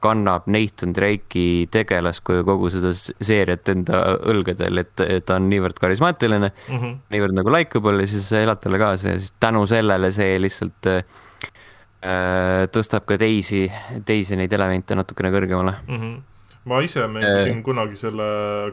[0.00, 6.50] kannab Nathan Drake'i tegelaskuju kogu seda seeriat enda õlgadel, et, et ta on niivõrd karismaatiline
[6.52, 6.96] mm, -hmm.
[7.14, 10.90] niivõrd nagu likeable ja siis sa elad talle kaasa ja siis tänu sellele see lihtsalt
[10.92, 11.02] äh,
[12.72, 13.66] tõstab ka teisi,
[14.06, 16.02] teisi neid elemente natukene kõrgemale mm.
[16.02, 16.18] -hmm
[16.68, 17.62] ma ise mängisin äh.
[17.64, 18.26] kunagi selle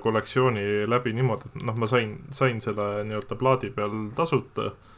[0.03, 4.94] kollektsiooni läbi niimoodi, et noh, ma sain, sain selle nii-öelda plaadi peal tasuta mm..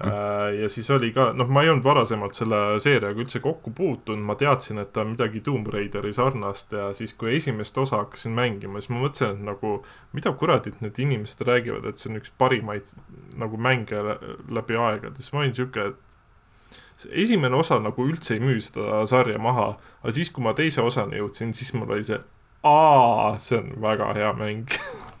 [0.00, 4.36] Ja siis oli ka, noh, ma ei olnud varasemalt selle seeriaga üldse kokku puutunud, ma
[4.40, 8.80] teadsin, et ta on midagi Tomb Raideri sarnast ja siis, kui esimest osa hakkasin mängima,
[8.80, 9.74] siis ma mõtlesin, et nagu
[10.16, 12.88] mida kuradit need inimesed räägivad, et see on üks parimaid
[13.36, 14.00] nagu mänge
[14.48, 19.04] läbi aegade, siis ma olin sihuke, et see esimene osa nagu üldse ei müü seda
[19.10, 22.20] sarja maha, aga siis, kui ma teise osani jõudsin, siis mul oli see,
[22.64, 24.72] aa, see on väga hea mäng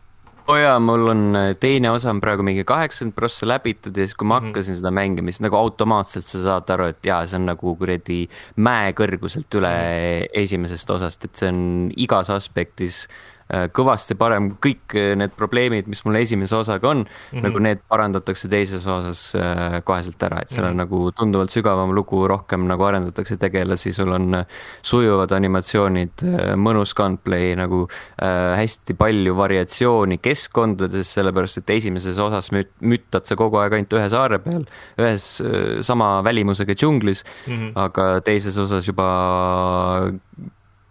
[0.48, 4.06] oo oh jaa, mul on äh, teine osa on praegu mingi kaheksakümmend prossa läbitud ja
[4.06, 4.80] siis, kui ma hakkasin mm -hmm.
[4.80, 8.92] seda mängima, siis nagu automaatselt sa saad aru, et jaa, see on nagu kuradi mäe
[8.92, 10.42] kõrguselt üle mm -hmm.
[10.42, 16.02] esimesest osast, et see on igas aspektis Äh, kõvasti parem, kõik äh, need probleemid, mis
[16.06, 17.42] mul esimese osaga on mm, -hmm.
[17.46, 20.84] nagu need parandatakse teises osas äh, koheselt ära, et seal on mm -hmm.
[20.84, 24.44] nagu tunduvalt sügavam lugu, rohkem nagu arendatakse tegelasi, sul on
[24.82, 26.24] sujuvad animatsioonid,
[26.56, 27.88] mõnus gunplay nagu
[28.22, 33.92] äh, hästi palju variatsiooni keskkondades, sellepärast et esimeses osas müt-, müttad sa kogu aeg ainult
[33.92, 34.64] ühe saare peal,
[34.98, 37.72] ühes äh, sama välimusega džunglis mm, -hmm.
[37.74, 40.12] aga teises osas juba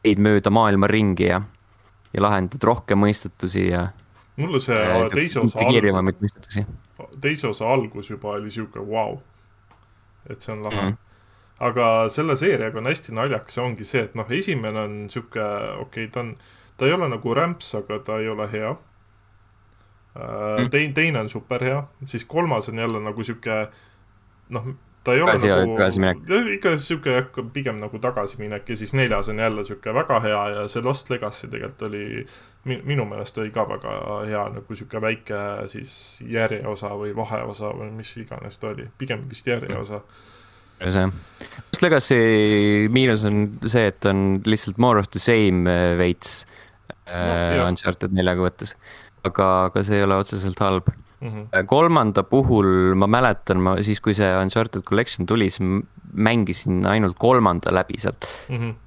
[0.03, 1.41] käid mööda maailma ringi ja
[2.13, 3.87] ja lahendad rohkem mõistetusi ja.
[4.35, 5.67] mulle see ja, teise osa
[6.01, 6.65] mõistetusi.
[7.21, 9.21] teise osa algus juba oli sihuke vau wow.,
[10.29, 10.89] et see on lahe mm.
[10.89, 11.07] -hmm
[11.61, 15.43] aga selle seeriaga on hästi naljakas, ongi see, et noh, esimene on sihuke,
[15.83, 16.31] okei okay,, ta on,
[16.77, 18.71] ta ei ole nagu rämps, aga ta ei ole hea.
[20.17, 20.69] Äh, mm.
[20.73, 23.59] teine, teine on super hea, siis kolmas on jälle nagu sihuke
[24.49, 24.71] noh,
[25.03, 25.75] ta ei ole Tagasi- nagu
[26.55, 30.67] ikka sihuke jah, pigem nagu tagasiminek ja siis neljas on jälle sihuke väga hea ja
[30.69, 32.03] see Lost Legacy tegelikult oli
[32.65, 33.95] mi- minu meelest oli ka väga
[34.29, 35.39] hea nagu sihuke väike
[35.73, 40.01] siis järjeosa või vaheosa või mis iganes ta oli, pigem vist järjeosa.
[40.81, 41.05] see,
[41.41, 46.45] Lost Legacy miinus on see, et on lihtsalt more of the same äh, veits
[47.07, 47.57] jah.
[47.57, 47.67] no,.
[47.67, 48.75] Uncharted neljaga võttes,
[49.25, 50.93] aga, aga see ei ole otseselt halb.
[51.21, 51.65] Mhm.
[51.69, 55.61] kolmanda puhul ma mäletan, ma siis, kui see Uncharted Collection tuli, siis
[56.13, 58.25] mängisin ainult kolmanda läbi sealt.
[58.49, 58.79] Mhm.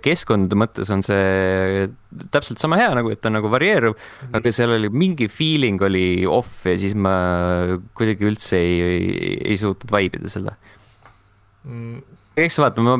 [0.00, 1.88] keskkondade mõttes on see
[2.32, 3.98] täpselt sama hea nagu, et ta on nagu varieeruv,
[4.32, 7.12] aga seal oli mingi feeling oli off ja siis ma
[7.92, 10.54] kuidagi üldse ei, ei, ei suutnud vaibida selle.
[11.68, 12.00] Mm,
[12.40, 12.96] eks vaata, ma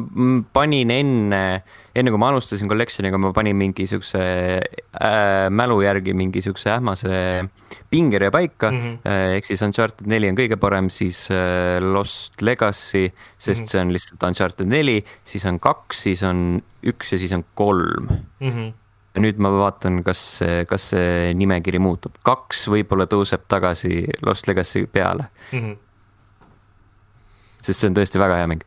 [0.53, 1.43] panin enne,
[1.99, 7.19] enne kui ma alustasin collection'iga, ma panin mingi siukse äh, mälu järgi mingi siukse ähmase
[7.91, 8.79] pingerea paika mm.
[8.79, 9.37] -hmm.
[9.37, 13.65] ehk siis Uncharted neli on kõige parem, siis äh, Lost Legacy, sest mm.
[13.65, 13.71] -hmm.
[13.71, 18.09] see on lihtsalt Uncharted neli, siis on kaks, siis on üks ja siis on kolm
[18.41, 18.73] mhm.
[19.15, 24.87] ja nüüd ma vaatan, kas, kas see nimekiri muutub, kaks võib-olla tõuseb tagasi Lost Legacy
[24.87, 25.73] peale, Mhm.
[27.63, 28.63] sest see on tõesti väga hea mäng.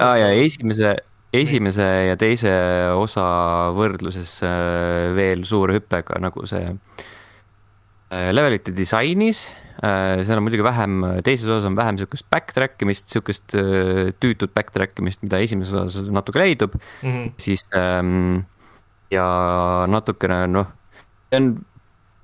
[0.00, 0.96] aa ja esimese,
[1.34, 2.52] esimese ja teise
[2.94, 3.24] osa
[3.76, 9.46] võrdluses äh, veel suure hüppega nagu see äh, levelite disainis.
[9.84, 14.98] seal on muidugi vähem, teises osas on vähem sihukest backtrack imist, sihukest äh, tüütut backtrack
[15.02, 17.32] imist, mida esimeses osas natuke leidub, Mhm.
[17.42, 18.44] siis ähm,
[19.10, 19.26] ja
[19.90, 20.70] natukene noh,
[21.30, 21.50] see on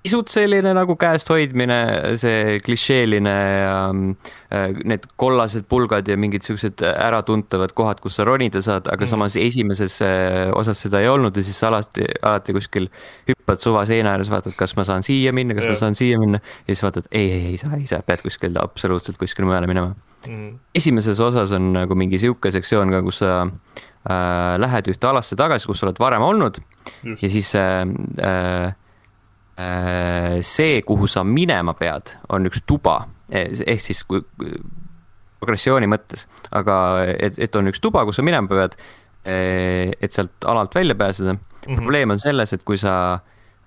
[0.01, 1.77] pisut selline nagu käest hoidmine,
[2.21, 8.63] see klišeeline ja äh, need kollased pulgad ja mingid siuksed äratuntavad kohad, kus sa ronida
[8.65, 9.05] saad, aga Mm.
[9.05, 9.11] mm.
[9.13, 12.89] samas esimeses äh, osas seda ei olnud ja siis sa alati, alati kuskil
[13.29, 15.75] hüppad suva seina ääres, vaatad, kas ma saan siia minna, kas Jah.
[15.77, 18.57] ma saan siia minna ja siis vaatad, ei, ei, ei saa, ei saa, pead kuskil
[18.63, 19.93] absoluutselt kuskile mujale minema
[20.27, 20.49] Mhm.
[20.77, 25.65] esimeses osas on nagu mingi sihuke sektsioon ka, kus sa äh, lähed ühte alasse tagasi,
[25.69, 26.59] kus sa oled varem olnud
[27.05, 27.85] just ja, siis äh,
[28.21, 28.75] äh,
[30.47, 34.23] see, kuhu sa minema pead, on üks tuba, ehk siis kui
[35.41, 36.77] progressiooni mõttes, aga
[37.13, 38.77] et, et on üks tuba, kus sa minema pead,
[39.25, 41.41] et sealt alalt välja pääseda mm.
[41.41, 41.73] Mhm.
[41.73, 41.83] -hmm.
[41.83, 43.21] probleem on selles, et kui sa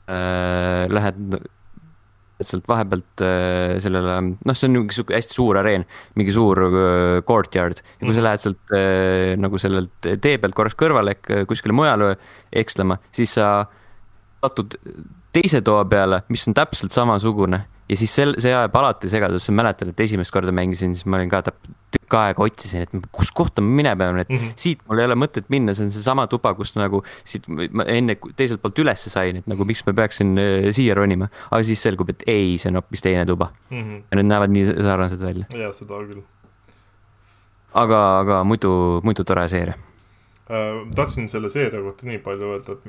[0.10, 1.40] äh, lähed
[2.40, 5.86] et sealt vahepealt äh, sellele, noh, see on mingi sihuke hästi suur areen,
[6.20, 8.12] mingi suur äh, courtyard ja kui mm.
[8.12, 8.18] Mhm.
[8.18, 12.16] sa lähed sealt äh, nagu sellelt tee pealt korraks kõrvale äh, kuskile mujale
[12.64, 13.66] ekslema, siis sa
[14.44, 14.76] satud
[15.34, 19.90] teise toa peale, mis on täpselt samasugune ja siis sel, see ajab alati segadusse, mäletan,
[19.92, 23.62] et esimest korda mängisin, siis ma olin ka täp- tükk aega otsisin, et kus kohta
[23.62, 24.38] ma minema pean, et mm.
[24.38, 24.54] -hmm.
[24.56, 28.16] siit mul ei ole mõtet minna, see on seesama tuba, kust nagu siit ma enne
[28.36, 32.10] teiselt poolt ülesse sain, et nagu miks ma peaksin äh, siia ronima, aga siis selgub,
[32.10, 34.04] et ei, see on hoopis teine tuba Mhm.
[34.12, 36.24] ja need näevad nii sarnased välja, ja seda küll
[37.74, 39.76] aga, aga muidu, muidu tore seeria.
[40.54, 40.84] äh,.
[40.96, 42.86] tahtsin selle seeria kohta nii palju öelda, et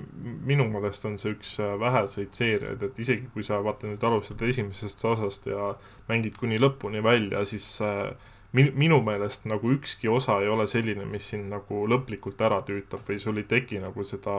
[0.53, 4.45] minu meelest on see üks äh, väheseid seeriaid, et isegi kui sa vaata nüüd alustad
[4.49, 5.73] esimesest osast ja
[6.09, 8.13] mängid kuni lõpuni välja, siis äh,
[8.55, 13.03] min-, minu meelest nagu ükski osa ei ole selline, mis sind nagu lõplikult ära tüütab
[13.09, 14.37] või sul ei teki nagu seda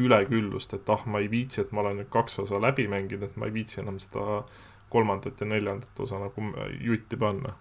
[0.00, 3.36] üleküllust, et ah, ma ei viitsi, et ma olen nüüd kaks osa läbi mänginud, et
[3.40, 4.42] ma ei viitsi enam seda
[4.92, 7.54] kolmandat ja neljandat osa nagu jutti panna.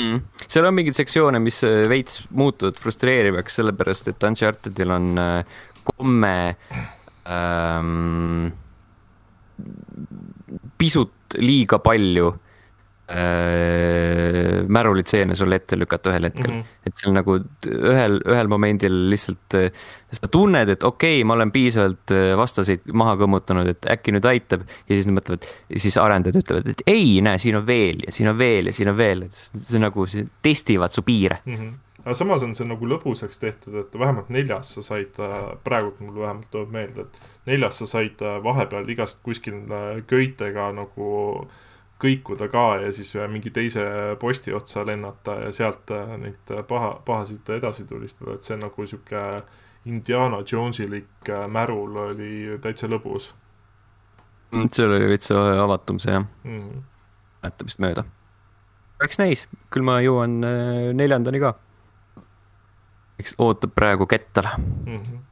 [0.00, 0.44] mm..
[0.48, 6.34] seal on mingeid sektsioone, mis äh, veits muutuvad frustreerivaks, sellepärast et Unchartedil on äh, komme
[7.28, 8.50] ähm,
[10.80, 12.32] pisut liiga palju
[13.10, 16.60] äh, märulitseene sulle ette lükata ühel hetkel mm.
[16.60, 16.86] -hmm.
[16.86, 19.68] et seal nagu ühel, ühel momendil lihtsalt äh,
[20.12, 24.30] sa tunned, et okei okay,, ma olen piisavalt äh, vastaseid maha kõmmutanud, et äkki nüüd
[24.30, 25.46] aitab ja siis nad mõtlevad,
[25.76, 28.92] siis arendajad ütlevad, et ei, näe, siin on veel ja siin on veel ja siin
[28.92, 31.42] on veel, et see, nagu, see testivad su piire.
[31.44, 31.56] mm.
[31.56, 31.72] -hmm.
[32.04, 35.20] aga samas on see nagu lõbusaks tehtud, et vähemalt neljas sa said,
[35.64, 40.70] praegult mul vähemalt tuleb meelde, et neljas sa said äh, vahepeal igast kuskil äh, köitega
[40.76, 41.48] nagu
[42.00, 43.84] kõikuda ka ja siis mingi teise
[44.20, 48.86] posti otsa lennata ja sealt äh, neid äh, paha, pahasid edasi tulistada, et see nagu
[48.86, 49.24] sihuke
[49.90, 52.32] Indiana Jonesilik äh, märul oli
[52.62, 53.30] täitsa lõbus
[54.74, 56.60] seal oli veits avatum see jah, mm.
[56.60, 56.84] -hmm.
[57.42, 58.04] mäletamist mööda.
[59.00, 60.40] oleks näis, küll ma jõuan
[60.96, 61.54] neljandani ka.
[63.20, 64.56] eks ootab praegu Kettala.
[64.58, 65.29] Mm -hmm.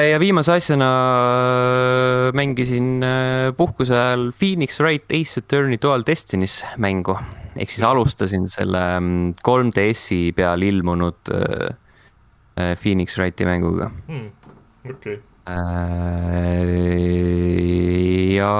[0.00, 7.18] Ja viimase asjana äh, mängisin äh, puhkuse ajal Phoenix Wright Ace Attorney Dual Destinies mängu.
[7.56, 13.90] ehk siis alustasin selle mm, 3DS-i peal ilmunud äh, Phoenix Wrighti mänguga.
[14.08, 14.30] mm.
[14.88, 15.31] okei okay.
[18.36, 18.50] Ja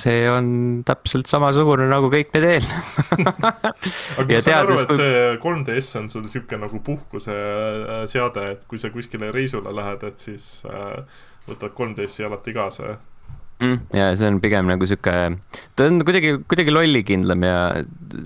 [0.00, 0.48] see on
[0.86, 3.56] täpselt samasugune nagu kõik need eelnevad
[4.20, 4.98] aga ma saan aru, et kui...
[5.00, 10.48] see 3DS on sul sihuke nagu puhkuseseade, et kui sa kuskile reisule lähed, et siis
[10.68, 11.00] äh,
[11.48, 12.98] võtad 3DS-i alati kaasa,
[13.64, 13.80] mm,.
[13.96, 15.16] ja see on pigem nagu sihuke,
[15.72, 17.58] ta on kuidagi, kuidagi lollikindlam ja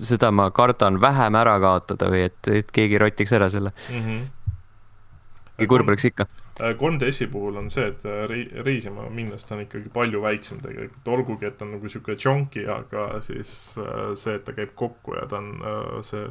[0.03, 4.03] seda ma kardan vähem ära kaotada või et, et keegi rotiks ära selle mm.
[4.03, 5.67] -hmm.
[5.71, 6.27] kurb oleks ikka.
[6.59, 10.61] 3DS-i äh, puhul on see, et äh, rei-, reisima minnes ta on ikkagi palju väiksem
[10.63, 14.75] tegelikult, olgugi et ta on nagu sihuke chunky, aga siis äh, see, et ta käib
[14.75, 16.27] kokku ja ta on see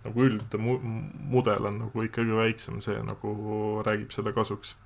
[0.00, 3.34] nagu üldmudel on nagu ikkagi väiksem, see nagu
[3.86, 4.76] räägib selle kasuks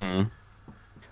[0.00, 0.06] mm.
[0.06, 0.39] -hmm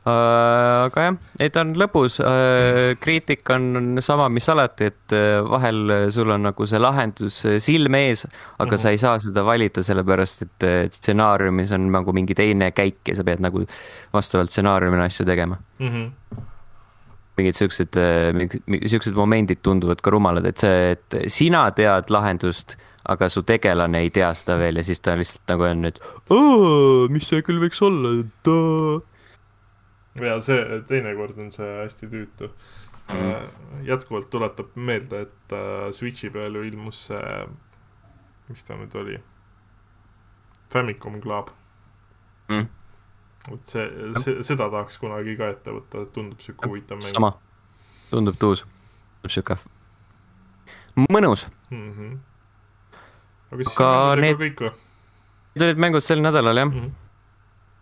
[0.09, 2.19] aga jah, ei ta on lõbus.
[2.25, 8.05] Äh, kriitika on sama, mis alati, et äh, vahel sul on nagu see lahendus silme
[8.09, 8.83] ees, aga mm -hmm.
[8.83, 13.25] sa ei saa seda valida, sellepärast et stsenaariumis on nagu mingi teine käik ja sa
[13.25, 13.65] pead nagu
[14.13, 15.89] vastavalt stsenaariumile asju tegema mm.
[15.89, 16.47] -hmm
[17.39, 17.95] mingid siuksed,
[18.91, 22.77] siuksed momendid tunduvad ka rumalad, et see, et sina tead lahendust,
[23.09, 26.01] aga su tegelane ei tea seda veel ja siis ta lihtsalt nagu on, et
[27.15, 28.13] mis see küll võiks olla,
[30.27, 32.51] ja see teinekord on see hästi tüütu
[33.09, 33.85] mm..
[33.89, 37.47] jätkuvalt tuletab meelde, et äh, Switchi peal ju ilmus see,
[38.49, 39.19] mis ta nüüd oli,
[40.73, 41.53] Famicom Club
[42.49, 42.69] mm..
[43.55, 43.89] et see,
[44.21, 47.11] see, seda tahaks kunagi ka ette võtta, tundub sihuke huvitav mäng.
[47.11, 47.35] sama,
[48.13, 48.65] tundub tuus,
[49.27, 49.59] sihuke
[51.09, 51.91] mõnus mm.
[51.93, 52.15] -hmm.
[53.53, 54.77] aga siis aga need, kõik või?
[55.59, 56.81] Need olid mängud sel nädalal jah mm.
[56.81, 57.08] -hmm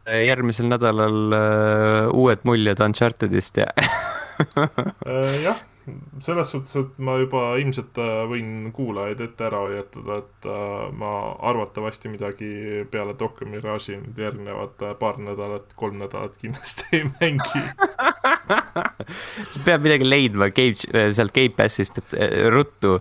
[0.07, 5.63] järgmisel nädalal uh, uued muljed Unchartedist ja äh, jah,
[6.23, 10.49] selles suhtes, et ma juba ilmselt äh, võin kuulajaid ette ära hoiatada, et
[10.97, 11.13] ma
[11.51, 12.51] arvatavasti midagi
[12.91, 17.65] peale Docker Mirage'i nüüd järgnevad paar nädalat, kolm nädalat kindlasti ei mängi
[19.53, 20.77] sa pead midagi leidma Game,
[21.17, 22.17] sealt Gamepassist, et
[22.53, 22.97] ruttu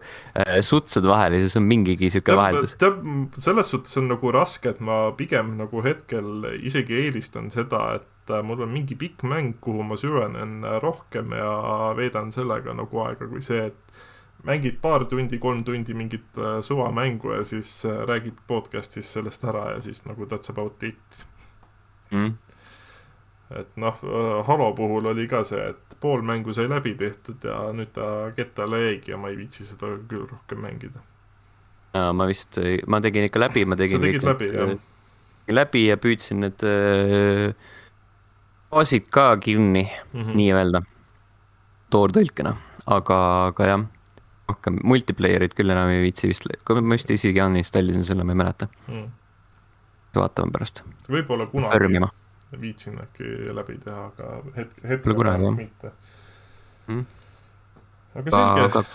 [0.66, 2.76] sutsad vahele, siis on mingigi sihuke vaheldus.
[2.82, 3.02] tead,
[3.42, 8.66] selles suhtes on nagu raske, et ma pigem nagu hetkel isegi eelistan seda, et mul
[8.66, 11.52] on mingi pikk mäng, kuhu ma süvenen rohkem ja
[11.98, 17.46] veedan sellega nagu aega, kui see, et mängid paar tundi, kolm tundi mingit suvamängu ja
[17.46, 21.26] siis räägid podcast'is sellest ära ja siis nagu that's about it
[22.12, 22.34] mm
[23.54, 24.00] et noh,
[24.48, 28.82] Halo puhul oli ka see, et pool mängu sai läbi tehtud ja nüüd ta kettale
[28.88, 31.04] jäigi ja ma ei viitsi seda küll rohkem mängida.
[31.94, 34.02] ma vist, ma tegin ikka läbi, ma tegin.
[34.02, 34.76] sa tegid läbi, jah?
[35.54, 37.75] läbi ja püüdsin need baasid
[38.72, 40.36] äh, ka kinni mm -hmm.
[40.36, 40.82] nii-öelda
[41.94, 43.20] toortõlkena, aga,
[43.52, 43.86] aga jah,
[44.50, 48.68] rohkem multiplayer'it küll enam ei viitsi vist, ma vist isegi uninstallisin selle, ma ei mäleta.
[48.88, 49.10] Mm..
[50.16, 50.84] vaatame pärast.
[51.10, 52.12] võib-olla kunagi
[52.62, 55.92] viitsin äkki läbi teha, aga hetk, hetkel kunagi, mitte.
[56.88, 57.06] Mm..
[58.16, 58.70] aga selge.
[58.70, 58.86] Aga...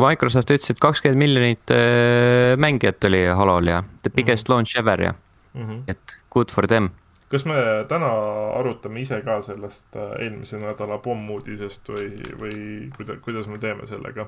[0.00, 5.02] Microsoft ütles, et kakskümmend miljonit äh, mängijat oli Halol ja the biggest mm launch ever
[5.02, 5.14] ja
[5.54, 5.82] mm, -hmm.
[5.86, 6.90] et good for them.
[7.30, 7.56] Kas me
[7.88, 8.10] täna
[8.58, 12.54] arutame ise ka sellest äh, eelmise nädala pommuudisest või, või
[12.96, 14.26] kuida-, kuidas me teeme sellega?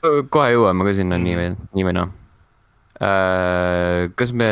[0.00, 2.08] kohe jõuame ka sinna nii või, nii või naa
[3.04, 4.08] äh,.
[4.16, 4.50] kas me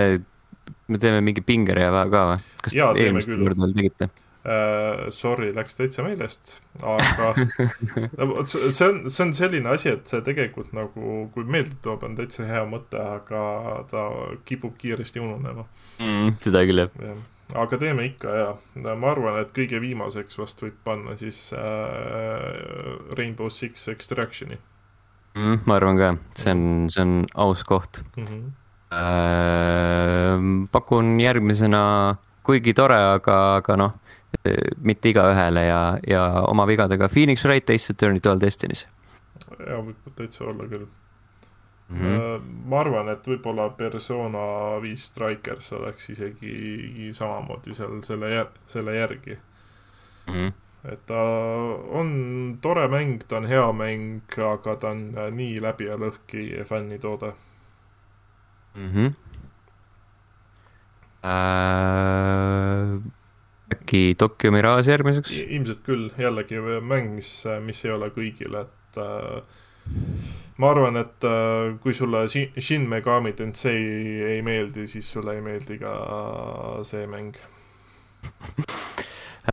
[0.88, 2.40] me teeme mingi pingerea ka või?
[2.64, 5.08] kas Jaa, eelmist korda tegite uh,?
[5.12, 7.32] Sorry, läks täitsa meelest, aga
[8.48, 12.46] see on, see on selline asi, et see tegelikult nagu, kui meelde toob, on täitsa
[12.48, 13.42] hea mõte, aga
[13.90, 14.06] ta
[14.48, 15.66] kipub kiiresti ununema
[15.98, 16.38] mm,.
[16.44, 17.18] seda küll, jah ja
[17.54, 18.48] aga teeme ikka ja,
[18.94, 24.58] ma arvan, et kõige viimaseks vast võib panna siis äh, Rainbow Six Extraction'i
[25.34, 25.64] mm,.
[25.64, 28.24] ma arvan ka, see on, see on aus koht mm.
[28.24, 28.48] -hmm
[28.88, 30.38] Äh,
[30.72, 33.98] pakun järgmisena, kuigi tore, aga, aga noh,
[34.80, 38.86] mitte igaühele ja, ja oma vigadega Phoenix Wright Ace Attorney Dual Destiny's.
[39.58, 40.86] jaa, võib täitsa olla küll
[41.88, 41.98] mm.
[41.98, 42.48] -hmm.
[42.68, 49.36] ma arvan, et võib-olla Persona viis Strikers oleks isegi samamoodi seal selle jär-, selle järgi
[49.36, 50.34] mm.
[50.34, 50.52] -hmm.
[50.92, 51.22] et ta
[52.00, 57.32] on tore mäng, ta on hea mäng, aga ta on nii läbi ja lõhki fännitoode
[58.74, 58.92] mm.
[58.92, 59.14] -hmm.
[61.24, 63.00] Äh,
[63.74, 65.32] äkki Tokyo Mirage järgmiseks?
[65.32, 69.42] ilmselt küll, jällegi mäng, mis, mis ei ole kõigile, et äh,
[70.58, 73.78] ma arvan, et äh, kui sulle Shin Megami Tensei
[74.34, 75.94] ei meeldi, siis sulle ei meeldi ka
[76.86, 77.38] see mäng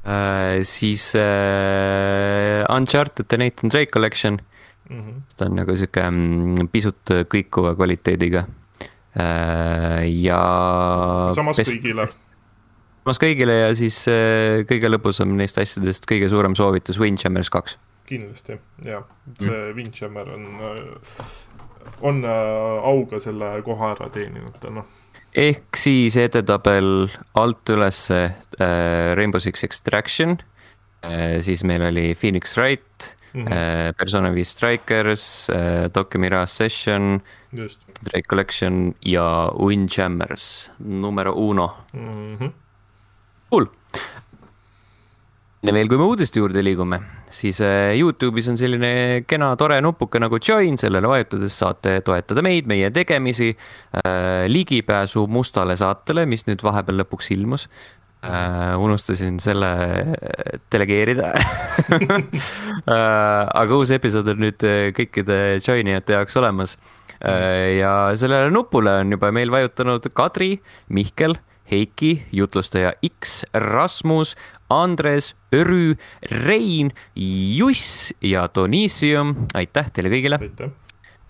[0.02, 4.42] äh, siis äh, Uncharted The Nathan Drake Collection
[4.90, 5.02] mm.
[5.02, 5.22] -hmm.
[5.38, 8.48] ta on nagu sihuke mm, pisut kõikuva kvaliteediga
[9.16, 10.40] Äh, ja.
[11.32, 12.04] samas best, kõigile.
[12.04, 17.78] samas kõigile ja siis äh, kõige lõbusam neist asjadest, kõige suurem soovitus, Windjammers kaks.
[18.06, 19.04] Kindlasti, jah,
[19.40, 19.76] see mm.
[19.76, 20.46] Windjammer on,
[22.02, 24.94] on auga selle koha ära teeninud, noh
[25.36, 30.38] ehk siis edetabel alt ülesse äh, Rainbow Six Extraction
[31.04, 33.52] äh,, siis meil oli Phoenix Wright mm, -hmm.
[33.52, 42.38] äh, Persona viis Strikers äh,, Tokyo Mirage Session, Drake Collection ja Windjammers numero uno mm.
[42.38, 42.52] -hmm.
[43.52, 43.68] Cool
[45.66, 47.00] enne veel, kui me uudiste juurde liigume,
[47.32, 48.90] siis äh, Youtube'is on selline
[49.26, 53.50] kena tore nupuke nagu join, sellele vajutades saate toetada meid, meie tegemisi,
[53.98, 57.70] äh, ligipääsu mustale saatele, mis nüüd vahepeal lõpuks ilmus.
[58.26, 59.68] Uh, unustasin selle
[60.74, 62.16] delegeerida uh,
[63.62, 64.66] aga uus episood on nüüd
[64.98, 67.30] kõikide join ijate jaoks olemas uh,.
[67.76, 70.56] ja sellele nupule on juba meil vajutanud Kadri,
[70.90, 71.38] Mihkel
[71.72, 74.36] Heiki, jutlustaja X, Rasmus,
[74.70, 75.96] Andres, Örü,
[76.32, 80.40] Rein, Juss ja Donissium, aitäh teile kõigile.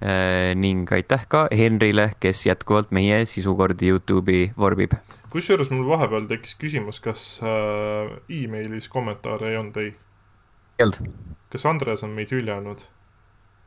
[0.01, 0.55] äh,.
[0.55, 4.93] ning aitäh ka Henrile, kes jätkuvalt meie sisukordi Youtube'i vorbib.
[5.29, 9.95] kusjuures mul vahepeal tekkis küsimus, kas äh, email'is kommentaare ei olnud, ei?
[10.79, 11.11] ei olnud.
[11.49, 12.87] kas Andres on meid hüljanud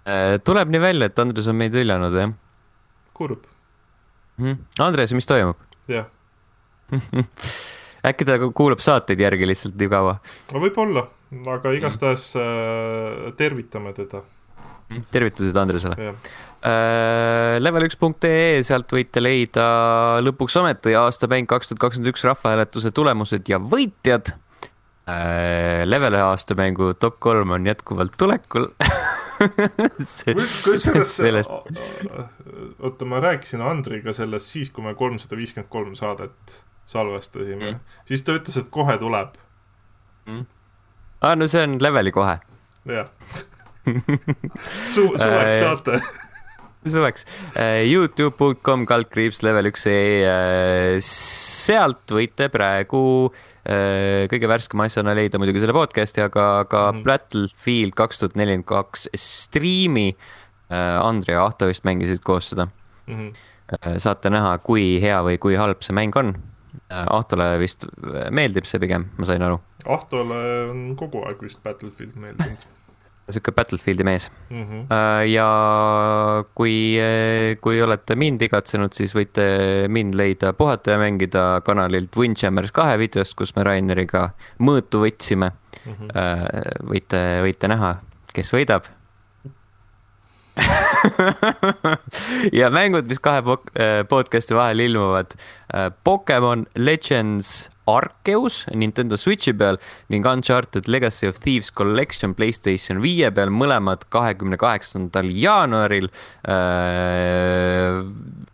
[0.09, 0.39] äh,?
[0.45, 2.33] tuleb nii välja, et Andres on meid hüljanud, jah.
[3.13, 3.45] kurb.
[4.39, 4.57] -hmm.
[4.79, 5.57] Andres, mis toimub?
[5.89, 6.07] jah
[8.11, 10.19] äkki ta kuulab saateid järgi lihtsalt nii kaua?
[10.55, 11.07] no võib-olla,
[11.55, 14.23] aga igastahes äh, tervitame teda.
[15.13, 16.13] tervitused Andresele.
[16.59, 19.69] Äh, level1.ee, sealt võite leida
[20.25, 24.35] lõpuks ometi aastamäng kaks tuhat kakskümmend üks rahvahääletuse tulemused ja võitjad
[25.09, 25.85] äh,.
[25.89, 28.67] Leveli aastamängu top kolm on jätkuvalt tulekul
[29.39, 31.51] kusjuures sellest...
[32.81, 38.25] oota, ma rääkisin Andriga sellest siis, kui me kolmsada viiskümmend kolm saadet salvestasime mm., siis
[38.25, 39.37] ta ütles, et kohe tuleb
[40.29, 40.47] mm..
[41.21, 42.39] aa, no see on leveli kohe.
[42.89, 43.11] jah
[44.95, 46.01] Su-, suveks äh, saate
[46.89, 47.85] suveks uh,.
[47.89, 55.77] Youtube.com kaldkriips level üks uh, sealt võite praegu uh, kõige värskema asjana leida muidugi selle
[55.77, 57.05] podcast'i, aga ka mm.
[57.07, 60.11] Battlefield kaks tuhat nelikümmend kaks striimi.
[60.69, 63.15] Andre ja Ahto vist mängisid koos seda mm.
[63.17, 63.95] -hmm.
[64.05, 66.48] Saate näha, kui hea või kui halb see mäng on Äh,
[66.89, 67.87] Ahtole vist
[68.31, 69.61] meeldib see pigem, ma sain aru.
[69.87, 70.41] Ahtole
[70.73, 72.67] on kogu aeg vist Battlefield meeldinud
[73.29, 74.65] sihuke Battlefieldi mees mm.
[74.65, 74.87] -hmm.
[75.29, 75.49] ja
[76.55, 76.99] kui,
[77.61, 79.45] kui olete mind igatsenud, siis võite
[79.89, 85.93] mind leida puhata ja mängida kanalilt Windjammers kahe videost, kus me Raineriga mõõtu võtsime mm.
[85.93, 86.89] -hmm.
[86.89, 87.97] võite, võite näha,
[88.33, 88.89] kes võidab
[92.61, 93.43] ja mängud, mis kahe
[93.75, 95.35] äh, podcast'i vahel ilmuvad.
[95.75, 99.79] Äh, Pokemon Legends Arceus Nintendo Switchi peal
[100.13, 106.11] ning Uncharted Legacy of Thieves Collection Playstation viie peal, mõlemad kahekümne kaheksandal jaanuaril
[106.49, 108.03] äh,.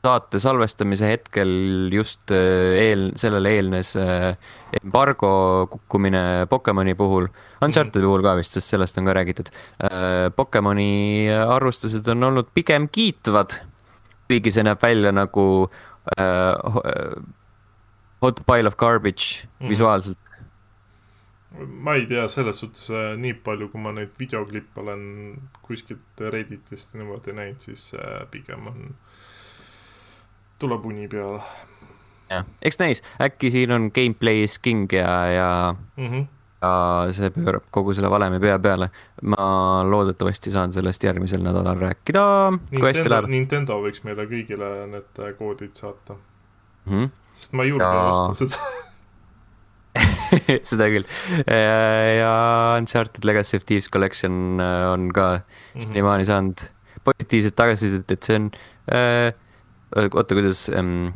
[0.05, 1.55] saate salvestamise hetkel
[1.93, 4.35] just äh, eel, sellele eelnes äh,
[4.83, 5.31] embargo
[5.73, 7.29] kukkumine Pokemoni puhul.
[7.65, 9.49] Uncharted'i puhul ka vist, sest sellest on ka räägitud.
[10.37, 13.57] Pokemoni arvustused on olnud pigem kiitvad,
[14.29, 15.47] kuigi see näeb välja nagu
[16.19, 16.53] äh,
[18.25, 19.69] hot pile of garbage mm.
[19.69, 20.19] visuaalselt.
[21.55, 25.05] ma ei tea selles suhtes äh, nii palju, kui ma neid videoklippe olen
[25.63, 28.89] kuskilt Redditist niimoodi näinud, siis äh, pigem on,
[30.59, 31.45] tuleb uni peale.
[32.33, 35.49] jah, eks näis, äkki siin on gameplay's king ja, ja
[35.97, 36.27] mm, -hmm.
[36.65, 36.75] ja
[37.15, 38.91] see pöörab kogu selle valemi pea peale.
[39.23, 39.47] ma
[39.87, 42.27] loodetavasti saan sellest järgmisel nädalal rääkida,
[42.75, 43.31] kui hästi läheb.
[43.31, 46.19] Nintendo võiks meile kõigile need koodid saata
[46.87, 46.95] mm.
[46.95, 48.05] -hmm sest ma ei julge ja...
[48.09, 48.57] osta seda
[50.71, 51.05] seda küll.
[51.47, 52.31] ja
[52.79, 55.87] Uncharted Legacy of Thieves Collection äh, on ka mm -hmm.
[55.87, 56.65] senimaani saanud
[57.05, 58.51] positiivset tagasisidet, et see on
[58.91, 59.35] äh,,
[59.95, 61.13] oota, kuidas ähm,,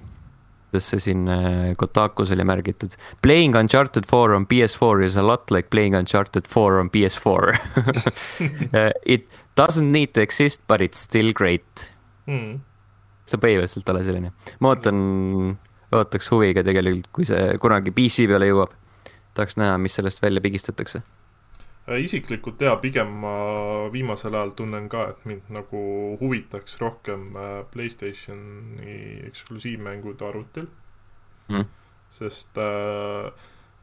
[0.69, 2.95] kuidas see siin äh, Kotakus oli märgitud.
[3.23, 8.93] Playing Uncharted four on PS4 is a lot like playing Uncharted four on PS4 uh,
[9.17, 11.91] It doesn't need to exist, but it's still great
[12.27, 12.61] mm..
[13.31, 14.99] See põhimõtteliselt ole selline, ma ootan
[15.95, 18.75] ootaks huviga tegelikult, kui see kunagi PC peale jõuab.
[19.39, 21.03] tahaks näha, mis sellest välja pigistatakse.
[21.89, 23.35] Äh, isiklikult jaa, pigem ma
[23.93, 25.83] viimasel ajal tunnen ka, et mind nagu
[26.21, 28.97] huvitaks rohkem äh, Playstationi
[29.31, 30.67] eksklusiivmängud arvutil
[31.49, 31.65] mm..
[32.13, 33.31] sest äh,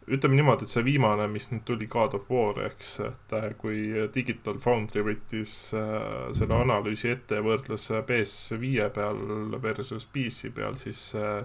[0.08, 3.80] ütleme niimoodi, et see viimane, mis nüüd tuli, God of War, eks, et äh, kui
[4.14, 9.24] Digital Foundry võttis äh, selle analüüsi ette ja võrdles PS5 peal
[9.64, 11.42] versus PC peal, siis äh,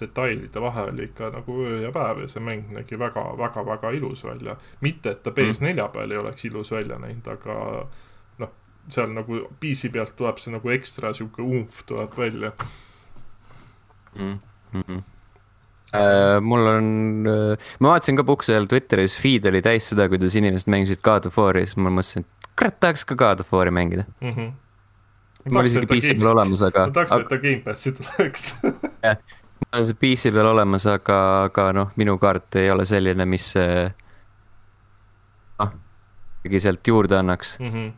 [0.00, 4.56] detailide vahe oli ikka nagu öö ja päev ja see mäng nägi väga-väga-väga ilus välja.
[4.80, 5.92] mitte, et ta PS4 mm.
[5.92, 7.56] peal ei oleks ilus välja näinud, aga
[8.38, 8.52] noh,
[8.88, 12.52] seal nagu PC pealt tuleb see nagu ekstra sihuke umf tuleb välja
[14.18, 14.38] mm.
[14.72, 15.02] -hmm.
[15.92, 16.86] Äh, mul on
[17.28, 21.28] äh,, ma vaatasin ka pukse ajal Twitteris, feed oli täis seda, kuidas inimesed mängisid God
[21.28, 24.32] of War'i, siis ma mõtlesin, et kurat, tahaks ka God of War'i mängida mm.
[24.32, 24.48] -hmm.
[25.50, 26.86] mul oli isegi PC peal olemas, aga.
[26.88, 28.48] ma tahaks, et ta Gamepassi tuleks
[29.04, 29.20] jah,
[29.66, 31.20] mul on see PC peal olemas, aga,
[31.50, 33.52] aga noh, minu kaart ei ole selline, mis
[35.60, 35.72] noh,
[36.40, 37.68] ikkagi sealt juurde annaks mm.
[37.68, 37.92] -hmm.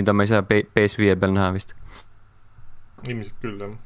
[0.00, 1.76] mida ma ei saa PS5 peal näha vist.
[3.04, 3.76] ilmselt küll, jah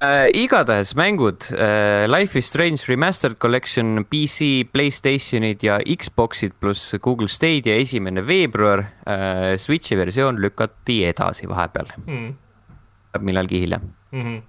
[0.00, 0.28] äh,.
[0.34, 7.76] igatahes mängud äh,, Life is Strange Remastered Collection, PC, Playstationid ja Xbox'id pluss Google Stadia
[7.76, 9.54] esimene veebruar äh,.
[9.56, 12.34] Switch'i versioon lükati edasi vahepeal mm..
[13.20, 14.22] millalgi hiljem mm.
[14.22, 14.42] -hmm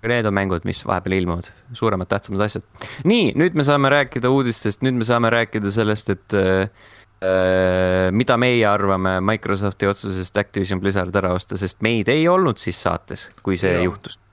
[0.00, 2.62] Need on mängud, mis vahepeal ilmuvad, suuremad, tähtsamad asjad.
[3.04, 6.70] nii, nüüd me saame rääkida uudistest, nüüd me saame rääkida sellest, et äh,
[8.16, 13.28] mida meie arvame Microsofti otsusest Activision Blizzard ära osta, sest meid ei olnud siis saates,
[13.44, 13.84] kui see ja.
[13.84, 14.29] juhtus Äh,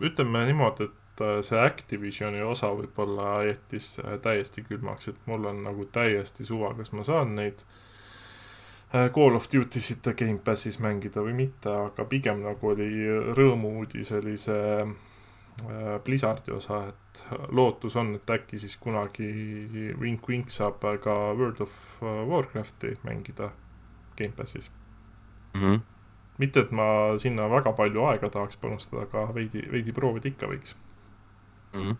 [0.00, 5.62] ütleme niimoodi, et äh, see Activisioni osa võib-olla jättis äh, täiesti külmaks, et mul on
[5.66, 7.64] nagu täiesti suva, kas ma saan neid
[9.12, 12.86] Call of Duty sid Gamepassis mängida või mitte, aga pigem nagu oli
[13.34, 14.86] rõõmu-uudis oli see
[16.06, 19.26] Blizzardi osa, et lootus on, et äkki siis kunagi
[19.98, 23.50] Wink-Wink saab ka World of Warcrafti mängida
[24.16, 24.70] Gamepassis
[25.54, 25.60] mm.
[25.60, 25.95] -hmm
[26.38, 30.76] mitte, et ma sinna väga palju aega tahaks panustada, aga veidi, veidi proovida ikka võiks
[31.74, 31.82] mm.
[31.82, 31.96] -hmm.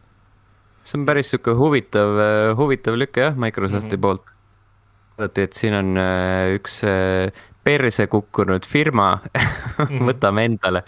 [0.85, 2.21] see on päris sihuke huvitav,
[2.57, 4.01] huvitav lüke jah, Microsofti mm -hmm.
[4.01, 4.33] poolt.
[5.19, 7.33] vaadati, et siin on äh, üks äh,
[7.65, 10.03] perse kukkunud firma -hmm.
[10.11, 10.85] võtame endale.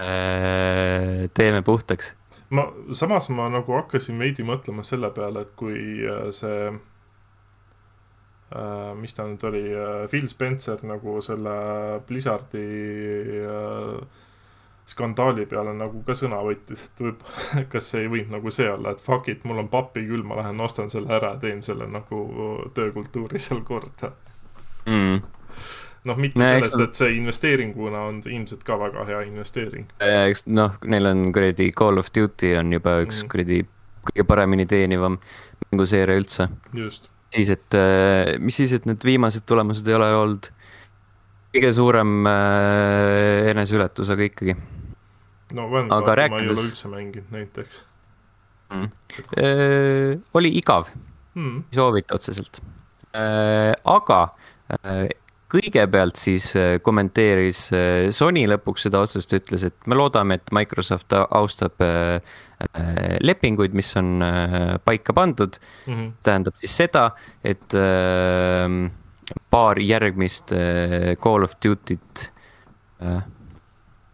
[0.00, 2.16] Äh, teeme puhtaks.
[2.50, 5.78] ma, samas ma nagu hakkasin veidi mõtlema selle peale, et kui
[6.30, 6.74] see äh,
[9.04, 11.54] mis ta nüüd oli äh,, Phil Spencer nagu selle
[12.08, 12.64] Blizzardi
[13.44, 14.22] äh,
[14.86, 17.22] skandaali peale nagu ka sõna võttis, et võib,
[17.72, 20.60] kas ei võinud nagu see olla, et fuck it, mul on pappi küll, ma lähen
[20.64, 22.24] ostan selle ära, teen selle nagu
[22.76, 24.12] töökultuuri seal korda
[24.84, 25.22] mm.
[26.10, 29.88] noh, mitte no, sellest, et see investeeringuna on ilmselt ka väga hea investeering.
[30.04, 33.32] eks noh, neil on kuradi Call of Duty on juba üks mm.
[33.32, 33.64] kuradi
[34.04, 35.16] kõige paremini teenivam
[35.70, 36.50] mänguseeria üldse.
[36.76, 40.50] just siis, et äh, mis siis, et need viimased tulemused ei ole olnud
[41.54, 44.56] kõige suurem äh, eneseületus, aga ikkagi.
[45.54, 46.38] no Vanguardi rääkides...
[46.38, 47.82] ma ei ole üldse mänginud näiteks
[48.74, 48.88] mm..
[49.38, 50.88] Äh, oli igav
[51.34, 52.62] mm., ei soovita otseselt
[53.14, 53.74] äh,.
[53.84, 54.20] aga
[54.74, 55.06] äh,
[55.54, 61.14] kõigepealt siis äh, kommenteeris äh, Sony lõpuks seda otsust, ütles, et me loodame, et Microsoft
[61.14, 62.36] austab äh,
[63.22, 64.22] lepinguid, mis on
[64.86, 65.94] paika pandud mm.
[65.94, 66.12] -hmm.
[66.24, 67.10] tähendab siis seda,
[67.44, 67.74] et
[69.50, 70.54] paar järgmist
[71.20, 72.30] Call of Duty't,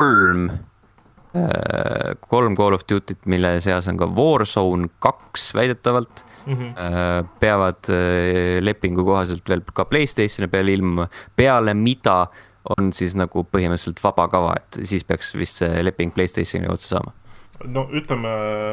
[0.01, 0.49] kolm
[2.32, 6.55] kolm Call of Duty't, mille seas on ka Warzone kaks väidetavalt mm.
[6.55, 7.28] -hmm.
[7.41, 7.91] peavad
[8.61, 12.26] lepingu kohaselt veel ka Playstationi peale ilmuma, peale mida
[12.78, 17.16] on siis nagu põhimõtteliselt vaba kava, et siis peaks vist see leping Playstationi otsa saama
[17.68, 18.30] no ütleme,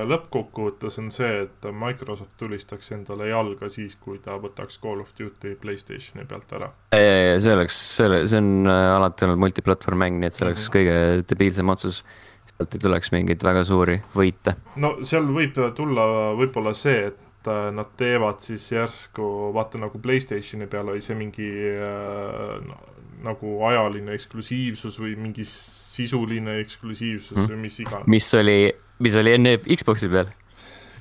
[0.07, 5.55] lõppkokkuvõttes on see, et Microsoft tulistaks endale jalga siis, kui ta võtaks Call of Duty
[5.61, 6.71] Playstationi pealt ära.
[6.93, 10.75] see oleks, see, on alati olnud multiplatvorm mäng, nii et see oleks -hmm.
[10.77, 12.03] kõige debiilsem otsus
[12.47, 14.55] sealt ei tuleks mingeid väga suuri võite.
[14.75, 20.67] no seal võib tulla võib-olla see, et äh, nad teevad siis järsku, vaata nagu Playstationi
[20.71, 22.79] peal oli see mingi äh, no,
[23.25, 27.47] nagu ajaline eksklusiivsus või mingi sisuline eksklusiivsus mm.
[27.53, 28.11] või mis iganes.
[28.13, 28.59] mis oli,
[29.03, 30.29] mis oli enne Xbox'i peal?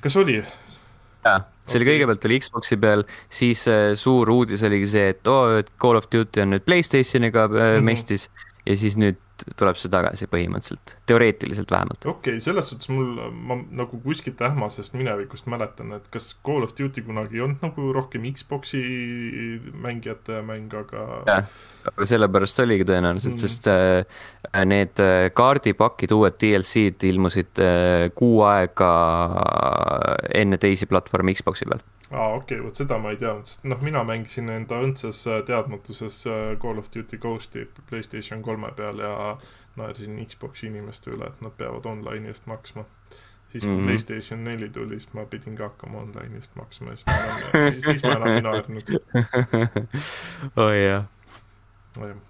[0.03, 0.39] kas oli?
[0.41, 1.79] jaa, see okay.
[1.79, 5.73] oli kõigepealt oli Xbox'i peal, siis äh, suur uudis oligi see, et oo oh,, et
[5.81, 7.89] Call of Duty on nüüd Playstationiga äh, mm -hmm.
[7.91, 8.29] mestis
[8.67, 9.19] ja siis nüüd
[9.57, 12.05] tuleb see tagasi põhimõtteliselt, teoreetiliselt vähemalt.
[12.09, 16.73] okei okay,, selles suhtes mul, ma nagu kuskilt ähmasest minevikust mäletan, et kas Call of
[16.77, 18.81] Duty kunagi ei olnud nagu rohkem Xbox'i
[19.85, 21.05] mängijate mäng, aga.
[21.29, 21.51] jah,
[21.91, 28.41] aga sellepärast oligi tõenäoliselt mm., sest äh, need äh, kaardipakid, uued DLC-d ilmusid äh, kuu
[28.47, 28.91] aega
[30.33, 33.81] enne teisi platvorme Xbox'i peal aa, okei okay,, vot seda ma ei teadnud, sest noh,
[33.83, 39.15] mina mängisin enda õndsas äh, teadmatuses äh, Call of Duty Ghosti Playstation kolme peal ja
[39.77, 42.85] naersin Xbox'i inimeste üle, et nad peavad online'i eest maksma.
[43.49, 43.85] siis kui mm -hmm.
[43.85, 47.71] Playstation neli tuli, siis ma pidin ka hakkama online'i eest maksma ja siis ma enam,
[47.73, 48.83] siis, siis ma enam ei naernud.
[50.67, 51.05] oi jah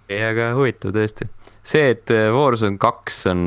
[0.08, 1.28] ei, aga huvitav tõesti.
[1.62, 3.40] see, et äh, Warzone kaks on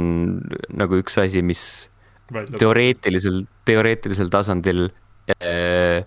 [0.69, 1.89] nagu üks asi, mis
[2.31, 2.57] Välja.
[2.61, 4.89] teoreetilisel, teoreetilisel tasandil
[5.33, 6.05] äh,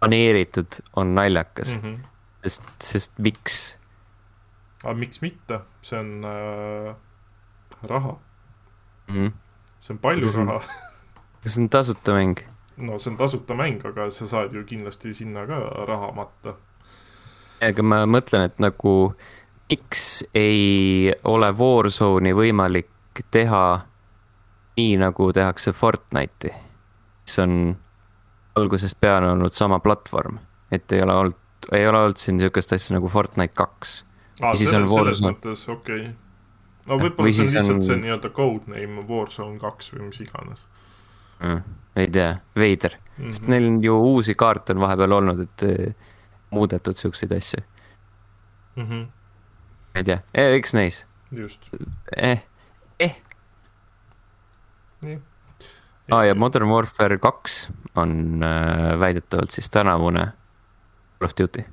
[0.00, 1.80] planeeritud, on naljakas mm.
[1.82, 1.98] -hmm.
[2.42, 3.78] sest, sest miks?
[4.84, 6.94] aga miks mitte, see on äh,
[7.82, 8.16] raha
[9.08, 9.14] mm.
[9.16, 9.32] -hmm.
[9.80, 10.60] see on palju kas raha
[11.42, 12.40] kas see on tasuta mäng?
[12.76, 16.54] no see on tasuta mäng, aga sa saad ju kindlasti sinna ka raha matta.
[17.60, 19.14] aga ma mõtlen, et nagu
[19.70, 23.84] miks ei ole Warzone'i võimalik teha
[24.76, 26.52] nii, nagu tehakse Fortnite'i,
[27.26, 27.76] mis on
[28.60, 30.38] algusest peale olnud sama platvorm,
[30.72, 34.00] et ei ole olnud, ei ole olnud siin niisugust asja nagu Fortnite kaks.
[34.42, 36.14] aa, selles, selles mõttes, okei okay.
[36.86, 37.86] no võib-olla see on lihtsalt on...
[37.88, 40.64] see nii-öelda codename Warzone kaks või mis iganes
[41.42, 41.62] mm,.
[42.00, 43.36] ei tea, veider mm, -hmm.
[43.36, 46.12] sest neil on ju uusi kaarte on vahepeal olnud, et eh,
[46.50, 47.64] muudetud siukseid asju
[48.76, 48.84] mm.
[48.86, 49.08] -hmm
[49.94, 51.06] ei tea eh,, eks näis.
[51.32, 51.66] just.
[52.16, 52.46] eh,
[52.98, 53.16] eh.
[55.02, 55.20] nii.
[56.10, 60.32] Aa ah, ja Modern Warfare kaks on äh, väidetavalt siis tänavune
[61.18, 61.64] Call of Duty.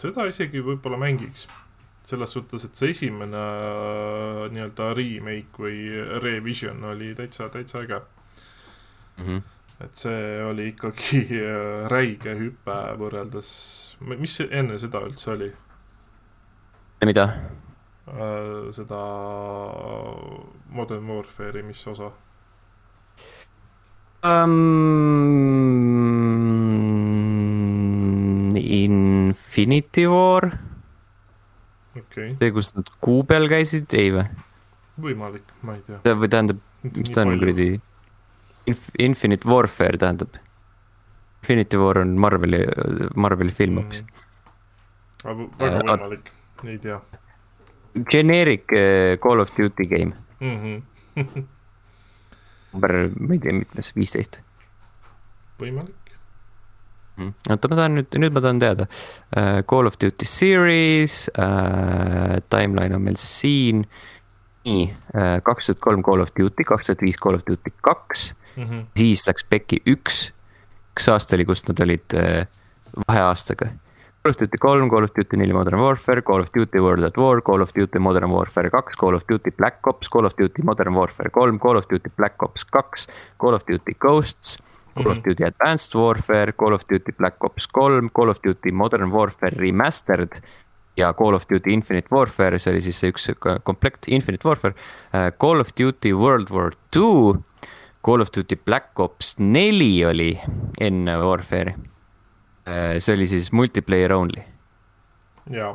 [0.00, 1.48] seda isegi võib-olla mängiks.
[2.04, 5.76] selles suhtes, et see esimene äh, nii-öelda remake või
[6.22, 8.00] revision oli täitsa, täitsa äge
[9.16, 9.26] mm.
[9.26, 9.42] -hmm
[9.82, 13.48] et see oli ikkagi äh, räige hüpe võrreldes,
[14.00, 15.50] mis enne seda üldse oli?
[17.04, 17.26] mida?
[18.12, 18.98] Äh, seda
[20.68, 22.10] Modern Warfare'i, mis osa
[24.22, 24.52] um,?
[28.52, 30.58] Infinity War.
[31.96, 32.36] okay..
[32.36, 34.26] see, kus nad kuu peal käisid, ei või?
[35.06, 36.12] võimalik, ma ei tea.
[36.12, 37.70] või tähendab, mis ta on kuradi
[38.68, 40.36] Inf, Infinite Warfare tähendab.
[41.40, 42.60] Infinity War on Marveli,
[43.16, 45.50] Marveli film hoopis mm..
[45.56, 46.32] väga äh, võimalik
[46.68, 47.00] ei tea.
[48.10, 50.82] Generic uh, Call of Duty game mm.
[51.16, 51.44] -hmm.
[52.72, 54.40] number, ma ei tea, mitmes, viisteist.
[55.60, 56.14] võimalik
[57.16, 57.34] mm..
[57.50, 59.60] oota, ma tahan nüüd, nüüd ma tahan teada uh,.
[59.68, 63.84] Call of Duty series uh,, timeline on meil siin.
[64.64, 64.94] nii
[65.42, 68.64] kaks tuhat kolm Call of Duty, kaks tuhat viis Call of Duty kaks mm.
[68.64, 68.86] -hmm.
[68.96, 70.32] siis läks pekki üks,
[70.94, 72.46] üks aasta oli, kus nad olid uh,
[73.08, 73.72] vaheaastaga
[74.22, 77.16] Call of Duty kolm, Call of Duty neli Modern Warfare, Call of Duty World at
[77.16, 80.62] War, Call of Duty Modern Warfare kaks, Call of Duty Black Ops, Call of Duty
[80.62, 84.58] Modern Warfare kolm, Call of Duty Black Ops kaks, Call of Duty Ghosts.
[84.94, 85.10] Call mm -hmm.
[85.10, 85.24] of mhm.
[85.24, 90.40] Duty Advanced Warfare, Call of Duty Black Ops kolm, Call of Duty Modern Warfare Remastered
[90.96, 93.30] ja Call of Duty Infinite Warfare, see oli siis see üks
[93.64, 94.74] komplekt Infinite Warfare
[95.14, 95.32] uh,.
[95.38, 97.42] Call of Duty World War Two,
[98.02, 100.38] Call of Duty Black Ops neli oli
[100.80, 101.91] enne Warfare'i Äh,
[102.64, 104.42] see oli siis multiplayer only.
[105.50, 105.72] jaa.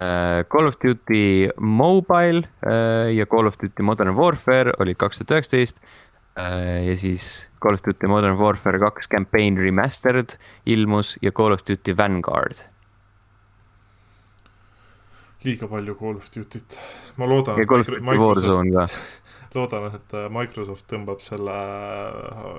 [0.00, 5.30] Äh, Call of Duty Mobile äh, ja Call of Duty Modern Warfare olid kaks tuhat
[5.36, 5.82] üheksateist.
[6.86, 11.92] ja siis Call of Duty Modern Warfare kaks campaign remastered ilmus ja Call of Duty
[11.96, 12.62] Vanguard.
[15.44, 16.78] liiga palju Call of Duty't,
[17.16, 17.58] ma loodan.
[17.60, 18.88] ja Call of Duty Warzone ka
[19.58, 21.58] loodan, et Microsoft tõmbab selle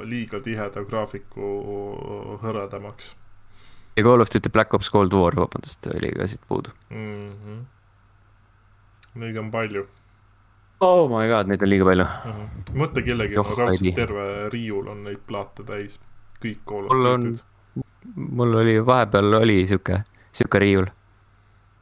[0.05, 1.55] liiga tiheda graafiku
[2.43, 3.15] hõredamaks
[4.01, 7.31] ja Call of Duty Black Ops Cold War, vabandust, oli ka siit puudu mm.
[7.31, 7.65] -hmm.
[9.13, 9.87] Neid on palju.
[10.79, 12.25] Oh my god, neid on liiga palju uh.
[12.25, 12.41] Mhm.
[12.41, 12.79] -huh.
[12.83, 15.99] mõtle kellelgi on raudselt terve riiul on neid plaate täis,
[16.43, 17.43] kõik Call of Duty'd.
[18.15, 20.85] mul oli vahepeal oli sihuke, sihuke riiul.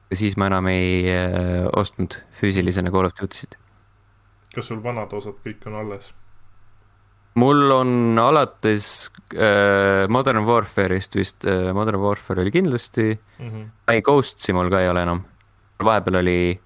[0.09, 3.55] ja siis ma enam ei äh, ostnud füüsilisena Call of Duty'sid.
[4.55, 6.13] kas sul vanad osad kõik on alles?
[7.35, 13.49] Mul on alates äh, Modern Warfare'ist vist äh,, Modern Warfare oli kindlasti mm.
[13.49, 13.69] -hmm.
[13.87, 15.21] ei, Ghostsi mul ka ei ole enam.
[15.83, 16.61] vahepeal oli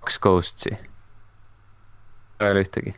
[0.00, 0.70] kaks Ghostsi.
[2.40, 2.94] ei ole ühtegi,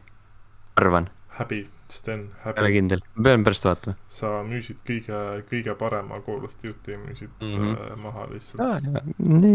[0.77, 1.11] arvan.
[1.29, 2.57] häbi, Sten, häbi.
[2.57, 3.97] ei ole kindel, pean pärast vaatama.
[4.09, 7.97] sa müüsid kõige, kõige parema Call of Duty müüsid mm -hmm.
[7.97, 8.61] maha lihtsalt.
[8.61, 9.03] ja,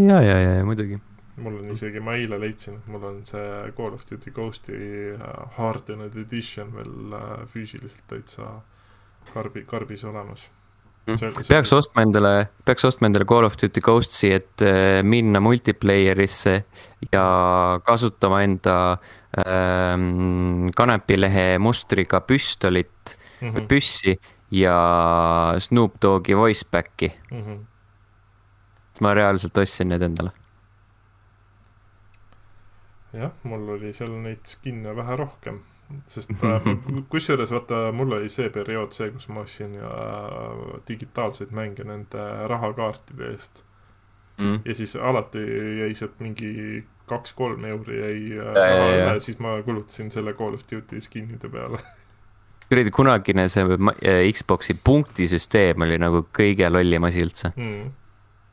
[0.08, 1.02] ja, ja, ja, ja muidugi
[1.36, 4.78] mul on isegi, ma eile leidsin, et mul on see Call of Duty Ghosti
[5.16, 8.58] äh, Hardened Edition veel äh, füüsiliselt täitsa
[9.34, 10.50] karbi, karbis olemas.
[11.08, 12.34] See, see peaks ostma endale,
[12.66, 16.58] peaks ostma endale Call of Duty Ghostsi, et äh, minna multiplayer'isse
[17.12, 17.26] ja
[17.86, 18.76] kasutama enda
[19.42, 23.68] ähm, kanepilehe mustriga püstolit mm -hmm.
[23.68, 24.20] püssi
[24.52, 27.42] ja Snoop Dogi voice back'i mm.
[27.42, 27.58] -hmm.
[29.02, 30.41] ma reaalselt ostsin need endale
[33.14, 35.60] jah, mul oli seal neid skin'e vähe rohkem,
[36.12, 36.70] sest äh,
[37.12, 43.34] kusjuures vaata, mul oli see periood see, kus ma ostsin äh, digitaalseid mänge nende rahakaartide
[43.34, 43.66] eest.
[44.42, 44.62] Mm..
[44.66, 45.42] ja siis alati
[45.78, 46.82] jäi sealt mingi
[47.12, 51.82] kaks-kolm euri jäi äh, raha üle, siis ma kulutasin selle Call of Duty skin'ide peale.
[52.72, 57.52] Kuradi kunagine see äh, Xbox'i punktisüsteem oli nagu kõige lollim asi üldse.
[57.60, 57.92] Mm..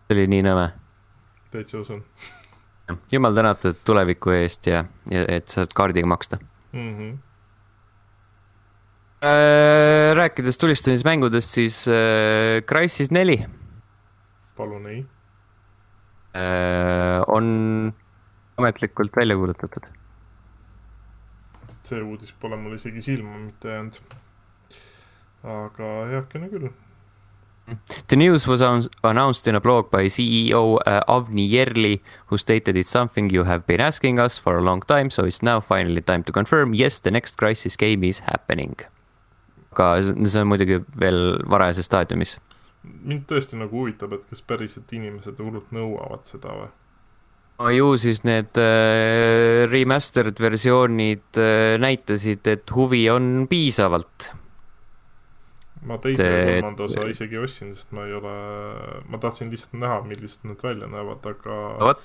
[0.09, 0.67] see oli nii nõme.
[1.55, 2.03] täitsa usun.
[3.13, 6.39] jumal tänatud tuleviku eest ja, ja et saad kaardiga maksta
[6.73, 6.93] mm.
[6.99, 7.17] -hmm.
[9.19, 13.45] Äh, rääkides tulistamismängudest, siis äh, Crysis neli.
[14.57, 15.07] palun ei
[16.37, 17.25] äh,.
[17.27, 17.95] on
[18.57, 19.87] ametlikult välja kuulutatud.
[21.83, 24.01] see uudis pole mul isegi silma mitte jäänud.
[25.45, 26.71] aga heakene küll.
[28.09, 32.91] The news was announced in a blog by CEO uh, Avni Yerli, who stated it's
[32.91, 36.25] something you have been asking us for a long time, so it's now finally time
[36.25, 36.75] to confirm.
[36.75, 38.77] Yes, the next Crisis game is happening.
[39.79, 42.39] aga see on muidugi veel varajases staadiumis.
[42.83, 46.69] mind tõesti nagu huvitab, et kas päriselt inimesed hullult nõuavad seda või?
[47.59, 54.31] no ju siis need äh, remastered versioonid äh, näitasid, et huvi on piisavalt.
[55.87, 58.35] Ma teise ja kolmanda osa isegi ostsin, sest ma ei ole,
[59.09, 61.59] ma tahtsin lihtsalt näha, millised nad välja näevad, aga.
[61.81, 62.05] vot,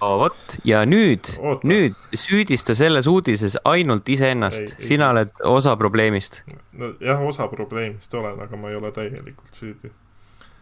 [0.00, 1.32] vot ja nüüd,
[1.64, 6.42] nüüd süüdista selles uudises ainult iseennast, sina ei, oled osa probleemist.
[6.72, 9.92] nojah, osa probleemist olen, aga ma ei ole täielikult süüdi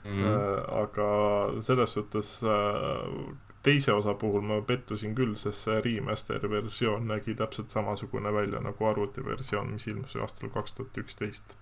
[0.04, 0.10] mm.
[0.10, 0.82] -hmm.
[0.82, 7.34] aga selles suhtes äh, teise osa puhul ma pettusin küll, sest see remaster versioon nägi
[7.38, 11.56] täpselt samasugune välja nagu arvutiversioon, mis ilmus aastal kaks tuhat üksteist.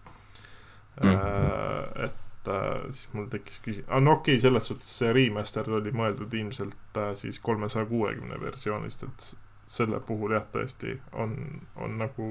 [1.00, 1.14] Mm.
[1.14, 5.70] Äh, et äh, siis mul tekkis küsimus, ah no okei okay,, selles suhtes see remaster
[5.72, 9.30] oli mõeldud ilmselt äh, siis kolmesaja kuuekümne versioonist, et
[9.70, 11.36] selle puhul jah, tõesti on,
[11.76, 12.28] on nagu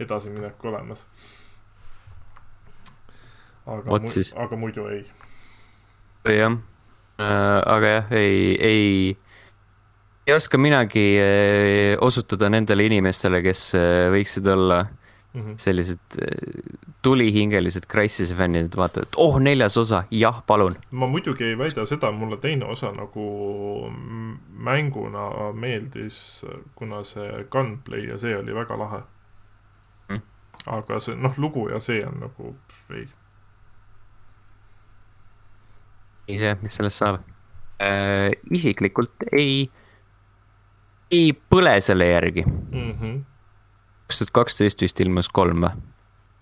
[0.00, 1.06] edasiminek olemas.
[3.64, 5.04] aga, mu, aga muidu ei.
[6.28, 6.60] jah
[7.14, 9.16] Äh, aga jah, ei, ei,
[10.26, 14.80] ei oska minagi äh, osutada nendele inimestele, kes äh, võiksid olla
[15.34, 15.54] mm -hmm.
[15.56, 16.18] sellised
[17.02, 20.76] tulihingelised Crysis'e fännid, et vaatavad, et oh, neljas osa, jah, palun.
[20.90, 23.26] ma muidugi ei väida seda, mulle teine osa nagu
[24.48, 29.02] mänguna meeldis, kuna see gunplay ja see oli väga lahe
[30.08, 30.22] mm..
[30.66, 32.56] aga see, noh, lugu ja see on nagu,
[32.90, 33.08] ei
[36.28, 37.20] ei see, mis sellest saab
[37.82, 38.32] äh,.
[38.50, 39.70] isiklikult ei,
[41.12, 42.92] ei põle selle järgi mm.
[42.92, 43.22] -hmm.
[44.14, 45.74] Kaks tuhat kaksteist vist ilmus kolm või?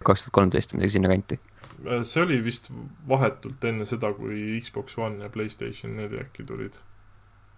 [0.05, 1.39] kaks tuhat kolmteist, midagi sinnakanti.
[1.87, 2.69] Äh, see oli vist
[3.09, 6.77] vahetult enne seda, kui Xbox One ja Playstation neli äkki tulid.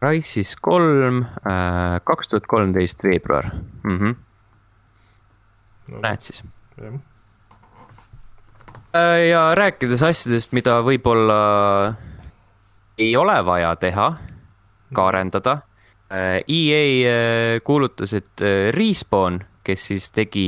[0.04, 3.50] Rise'is kolm, äh, kaks tuhat kolmteist veebruar
[3.82, 3.98] mm.
[3.98, 4.14] -hmm.
[5.88, 6.44] No, näed siis.
[8.94, 11.94] äh, ja rääkides asjadest, mida võib-olla
[12.98, 14.16] ei ole vaja teha,
[14.94, 15.58] ka arendada.
[16.48, 18.40] EA kuulutas, et
[18.70, 20.46] Respawn, kes siis tegi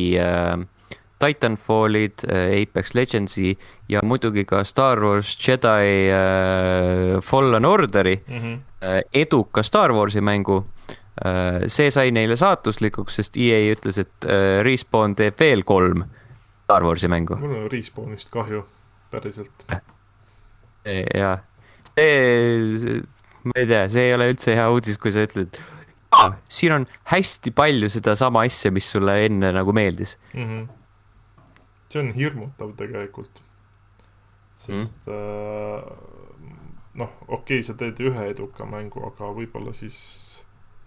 [1.16, 3.54] Titanfallid, Apex Legendsi
[3.88, 6.12] ja muidugi ka Star Wars Jedi
[7.24, 8.60] Fallen Orderi mm, -hmm.
[9.14, 10.66] eduka Star Warsi mängu.
[11.66, 14.24] see sai neile saatuslikuks, sest EA ütles, et
[14.62, 16.04] Respawn teeb veel kolm
[16.64, 17.36] Star Warsi mängu.
[17.36, 18.66] mul on Respawnist kahju,
[19.10, 19.64] päriselt.
[21.14, 21.40] jah
[21.96, 23.00] see,
[23.46, 25.56] ma ei tea, see ei ole üldse hea uudis, kui sa ütled.
[26.48, 30.44] Siin on hästi palju sedasama asja, mis sulle enne nagu meeldis mm.
[30.44, 30.68] -hmm.
[31.88, 33.42] see on hirmutav tegelikult.
[34.57, 35.82] sest mm -hmm.
[35.82, 36.16] äh,
[36.94, 39.98] noh, okei okay,, sa teed ühe eduka mängu, aga võib-olla siis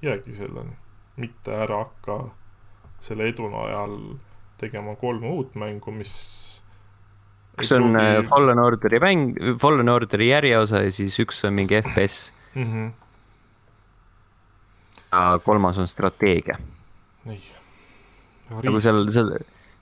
[0.02, 0.76] jäägi selleni.
[1.16, 2.30] mitte ära hakka
[3.00, 3.98] selle edu najal
[4.58, 6.14] tegema kolm uut mängu, mis
[7.60, 8.06] üks on pruugi...
[8.06, 12.64] Äh, Fallen Orderi mäng, Fallen Orderi järjeosa ja siis üks on mingi FPS mm.
[12.64, 12.92] -hmm.
[15.12, 16.58] Ja kolmas on strateegia.
[18.64, 19.34] nagu seal, seal,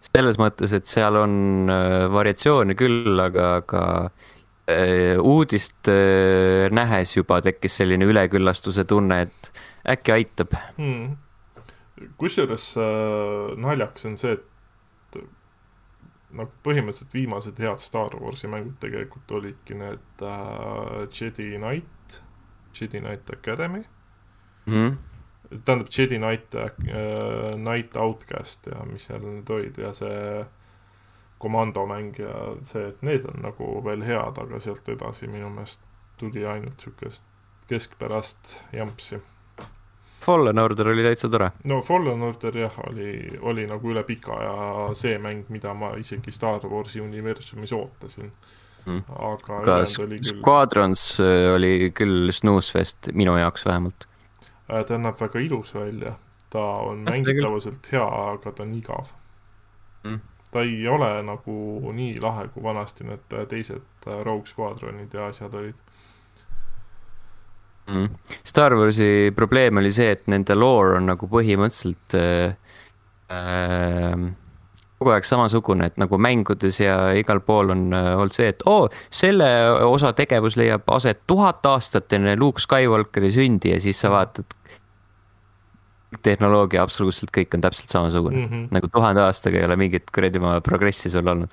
[0.03, 3.83] selles mõttes, et seal on äh, variatsioone küll, aga, aga
[4.67, 9.51] äh, uudist äh, nähes juba tekkis selline üleküllastuse tunne, et
[9.87, 11.15] äkki aitab hmm..
[12.19, 12.73] kusjuures
[13.63, 14.45] naljakas on see, et
[16.35, 22.19] noh, põhimõtteliselt viimased head Star Warsi mängud tegelikult olidki need äh, Jedi Knight,
[22.75, 23.83] Jedi Knight Academy
[24.65, 24.73] mm.
[24.73, 24.97] -hmm.
[25.65, 26.71] Tähendab Jedi Knight äh,,
[27.55, 30.45] Knight Outcast ja mis seal need olid ja see
[31.37, 32.33] komandomäng ja
[32.65, 35.81] see, et need on nagu veel head, aga sealt edasi minu meelest
[36.17, 37.23] tuli ainult siukest
[37.69, 39.19] keskpärast jampsi
[40.27, 41.51] Fallen Order oli täitsa tore.
[41.63, 46.31] no Fallen Order jah, oli, oli nagu üle pika aja see mäng, mida ma isegi
[46.33, 48.31] Star Warsi universumis ootasin
[48.87, 49.03] Mm.
[49.19, 54.07] aga ülejäänud oli küll, Squadrons äh, oli küll snuusfest, minu jaoks vähemalt.
[54.69, 56.15] Äh, ta näeb väga ilus välja,
[56.49, 56.59] ta
[56.89, 58.03] on mängitavuselt hea,
[58.33, 59.13] aga ta on igav
[60.03, 60.19] Mm.
[60.51, 65.53] ta ei ole nagu nii lahe, kui vanasti need teised äh, Rogue Squadronid ja asjad
[65.53, 65.75] olid.
[67.87, 68.09] mm.
[68.43, 72.55] Star Warsi probleem oli see, et nende lore on nagu põhimõtteliselt äh,
[73.31, 74.15] äh,
[74.97, 78.87] kogu aeg samasugune, et nagu mängudes ja igal pool on äh, olnud see, et oo
[78.87, 79.47] oh,, selle
[79.85, 84.57] osa tegevus leiab aset tuhat aastat enne Luke Skywalkeri sündi ja siis sa vaatad.
[86.23, 88.51] tehnoloogia, absoluutselt kõik on täpselt samasugune mm.
[88.51, 88.67] -hmm.
[88.71, 91.51] nagu tuhande aastaga ei ole mingit kuradi oma progressi sul olnud.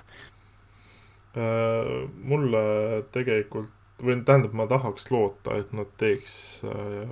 [1.35, 7.11] Äh, mulle tegelikult, või tähendab, ma tahaks loota, et nad teeks äh,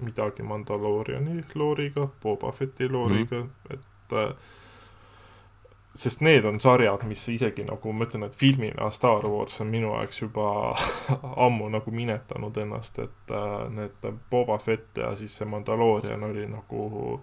[0.00, 3.74] midagi Mandaloriani looriga, Boba Fetti looriga mm, -hmm.
[3.74, 4.34] et äh,
[5.94, 9.92] sest need on sarjad, mis isegi nagu ma ütlen, et filmina Star Wars on minu
[9.94, 10.48] jaoks juba
[11.46, 17.20] ammu nagu minetanud ennast, et äh, need Boba Fett ja siis see Mandalorian oli nagu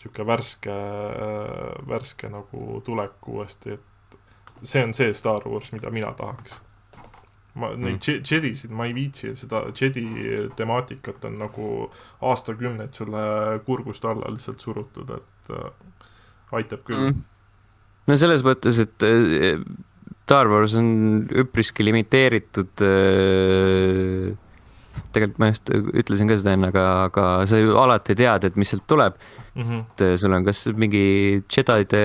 [0.00, 4.18] sihuke värske äh,, värske nagu tulek uuesti, et
[4.66, 6.60] see on see Star Wars, mida mina tahaks.
[7.54, 7.82] ma mm.
[7.84, 10.06] neid Je- Jedisid ma ei viitsi, seda Jedi
[10.56, 11.66] temaatikat on nagu
[12.20, 13.24] aastakümneid sulle
[13.66, 15.70] kurgust alla lihtsalt surutud, et äh,
[16.52, 17.28] aitab küll mm..
[18.08, 19.58] No selles mõttes, et äh,
[20.22, 20.86] Star Wars on
[21.42, 24.32] üpriski limiteeritud äh,
[25.12, 28.72] tegelikult ma just ütlesin ka seda enne, aga, aga sa ju alati tead, et mis
[28.72, 29.62] sealt tuleb mm.
[29.62, 29.82] -hmm.
[29.92, 32.02] et sul on kas mingi Jedi'de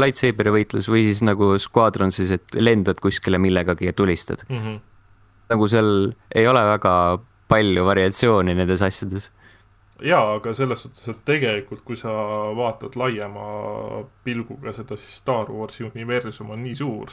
[0.00, 4.80] lightsaber'i võitlus või siis nagu Squadronsis, et lendad kuskile millegagi ja tulistad Mm -hmm.
[5.52, 7.18] nagu seal ei ole väga
[7.48, 9.30] palju variatsiooni nendes asjades.
[10.02, 12.12] jaa, aga selles suhtes, et tegelikult kui sa
[12.56, 13.46] vaatad laiema
[14.24, 17.12] pilguga seda, siis Star Warsi universum on nii suur,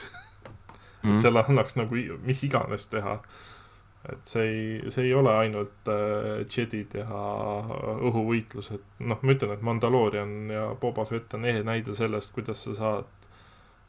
[1.03, 3.19] et selle annaks nagu mis iganes teha.
[4.11, 7.05] et see ei, see ei ole ainult äh, Jedid ja
[8.03, 12.75] õhuvõitlused, noh, ma ütlen, et Mandalorian ja Boba Fett on ehe näide sellest, kuidas sa
[12.75, 13.29] saad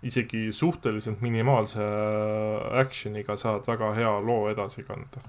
[0.07, 1.83] isegi suhteliselt minimaalse
[2.79, 5.25] action'iga saad väga hea loo edasi kanda.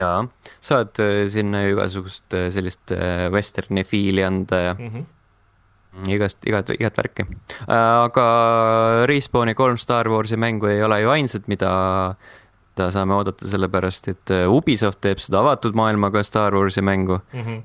[0.00, 0.24] jaa,
[0.60, 6.10] saad äh, sinna ju igasugust äh, sellist äh, vesterni fiili anda ja Mm -hmm.
[6.14, 7.24] igast, igat, igat värki.
[7.68, 8.26] aga
[9.06, 12.14] Respawni kolm Star Warsi mängu ei ole ju ainsad, mida,
[12.70, 17.18] mida saame oodata, sellepärast et äh, Ubisoft teeb seda avatud maailmaga Star Warsi mängu.
[17.32, 17.62] Mm -hmm.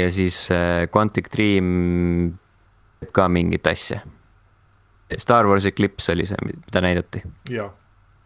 [0.00, 2.38] ja siis äh, Quantic Dream
[3.00, 4.00] teeb ka mingit asja.
[5.18, 7.70] Star Warsi klips oli see, mida näidati, jaa,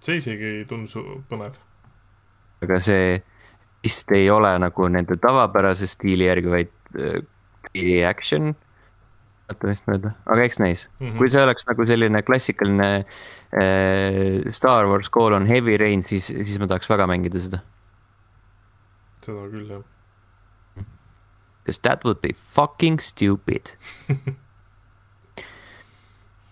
[0.00, 1.52] see isegi ei tundu su- põnev.
[2.62, 3.20] Aga see
[3.84, 7.22] vist ei ole nagu nende tavapärase stiili järgi, vaid äh,
[7.70, 8.54] 3D action.
[9.66, 11.18] mis ma ütlen, aga eks näis Mm -hmm.
[11.18, 13.04] kui see oleks nagu selline klassikaline
[13.52, 17.58] äh, Star Wars colon Heavy Rain, siis, siis ma tahaks väga mängida seda.
[19.22, 19.82] seda küll, jah.
[21.66, 23.76] Cause that would be fucking stupid.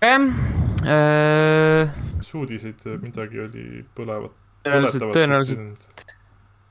[0.03, 0.21] jah,
[0.85, 4.48] äh, mis uudiseid midagi oli põlevat?
[4.67, 6.07] tõenäoliselt, tõenäoliselt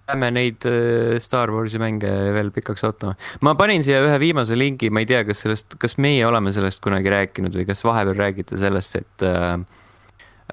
[0.07, 3.17] jääme neid äh, Star Warsi mänge veel pikaks ootama.
[3.43, 6.81] ma panin siia ühe viimase lingi, ma ei tea, kas sellest, kas meie oleme sellest
[6.83, 9.53] kunagi rääkinud või kas vahepeal räägite sellest, et äh,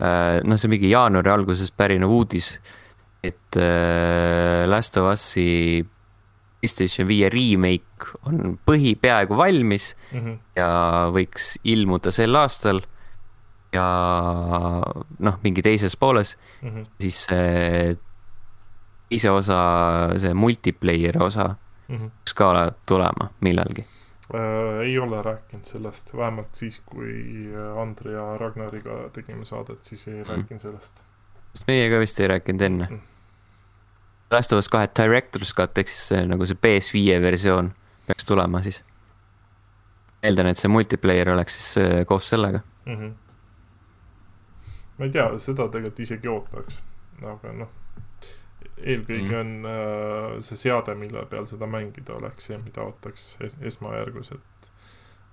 [0.01, 2.57] äh, noh, see mingi jaanuari alguses pärinev uudis,
[3.25, 5.85] et äh, Last of Us'i
[6.65, 10.21] PlayStation viie remake on põhi peaaegu valmis mm.
[10.21, 10.37] -hmm.
[10.57, 10.69] ja
[11.13, 12.81] võiks ilmuda sel aastal.
[13.75, 13.85] Ja
[15.19, 16.87] noh, mingi teises pooles, Mm -hmm.
[17.01, 17.97] siis see
[19.09, 19.59] teise osa,
[20.19, 21.55] see multiplayer osa
[21.89, 22.11] Mm -hmm.
[22.11, 23.85] peaks ka tulema millalgi.
[24.35, 30.15] äh, ei ole rääkinud sellest, vähemalt siis, kui Andre ja Ragnariga tegime saadet, siis ei
[30.25, 30.29] mm.
[30.31, 30.93] rääkinud sellest.
[31.55, 33.01] sest meie ka vist ei rääkinud enne Mm..
[34.31, 37.75] Last of Us kahe Director's Cut ehk siis see nagu see PS5 versioon
[38.07, 38.83] peaks tulema siis.
[40.23, 42.61] eeldan, et see multiplayer oleks siis äh, koos sellega.
[42.87, 43.13] Mm -hmm.
[44.99, 46.81] Ma ei tea, seda tegelikult isegi ootaks,
[47.23, 47.69] aga noh,
[48.79, 49.41] eelkõige Mhm.
[49.41, 54.69] on äh, see seade, mille peal seda mängida, oleks see, mida ootaks es esmajärgus, et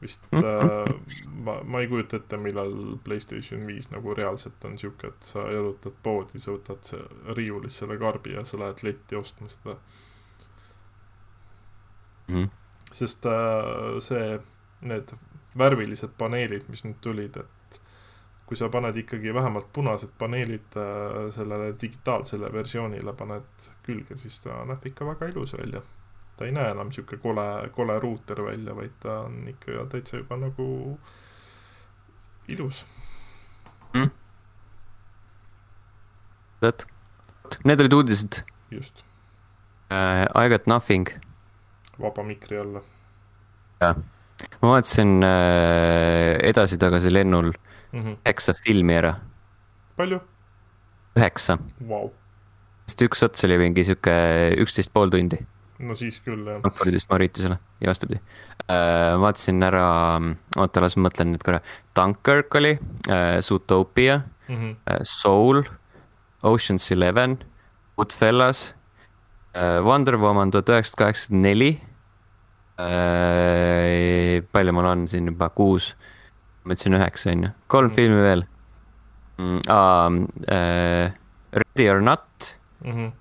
[0.01, 0.43] vist Mhm.
[0.45, 5.45] äh, ma, ma ei kujuta ette, millal Playstation viis nagu reaalselt on sihuke, et sa
[5.51, 6.93] jalutad poodi, sa võtad
[7.37, 9.77] riiulist selle karbi ja sa lähed letti ostma seda
[12.27, 12.49] Mhm.
[12.93, 14.39] sest äh, see,
[14.81, 15.11] need
[15.57, 17.47] värvilised paneelid, mis nüüd tulid, et
[18.51, 24.57] kui sa paned ikkagi vähemalt punased paneelid äh, sellele digitaalsele versioonile paned külge, siis ta
[24.67, 25.79] näeb ikka väga ilus välja.
[26.35, 30.35] ta ei näe enam niisugune kole, kole ruuter välja, vaid ta on ikka täitsa juba
[30.41, 30.67] nagu
[32.51, 32.83] ilus
[33.93, 34.11] mm..
[36.61, 36.87] vot,
[37.63, 38.43] need olid uudised.
[38.71, 38.99] just
[39.87, 40.27] uh,.
[40.35, 41.07] I got nothing.
[42.01, 42.83] vaba mikri alla.
[43.79, 43.95] jah,
[44.59, 47.55] ma vaatasin uh, edasi-tagasi lennul
[47.91, 48.17] mm -hmm.
[48.25, 49.15] üheksa filmi ära.
[49.97, 50.19] palju?
[51.17, 52.11] üheksa wow..
[52.87, 54.13] sest üks ots oli mingi sihuke
[54.63, 55.39] üksteist pool tundi.
[55.79, 56.61] no siis küll jah.
[56.61, 59.21] Frankfurdist Mauritiusele ja vastupidi uh,.
[59.21, 59.85] vaatasin ära,
[60.57, 61.61] oota, las ma mõtlen nüüd korra.
[61.97, 64.75] Dunkirk oli uh,, Zootopia mm, -hmm.
[64.75, 65.63] uh, Soul,
[66.43, 67.39] Ocean's Eleven,
[67.97, 68.75] Goodfellas
[69.55, 71.71] uh,, Wonder Woman tuhat üheksasada kaheksakümmend neli
[72.79, 74.47] uh,.
[74.51, 75.95] palju mul on siin juba, kuus
[76.63, 77.95] ma ütlesin üheksa, on ju, kolm mm.
[77.97, 78.45] filmi veel
[79.41, 79.59] mm,.
[80.45, 81.17] Uh,
[81.51, 82.91] Ready or not mm.
[82.91, 83.11] -hmm.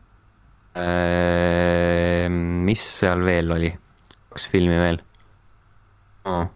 [0.71, 2.31] Uh,
[2.65, 3.73] mis seal veel oli?
[4.31, 5.01] kaks filmi veel
[6.31, 6.47] oh..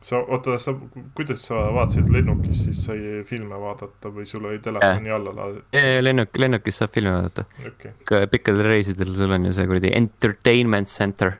[0.00, 0.72] sa, oota, sa,
[1.14, 5.76] kuidas sa vaatasid lennukis, siis sai filme vaadata või sul oli telefoni alla laaditud?
[6.06, 8.26] lennuk, lennukis saab filme vaadata okay..
[8.32, 11.36] pikkadel reisidel sul on ju see kuradi entertainment center.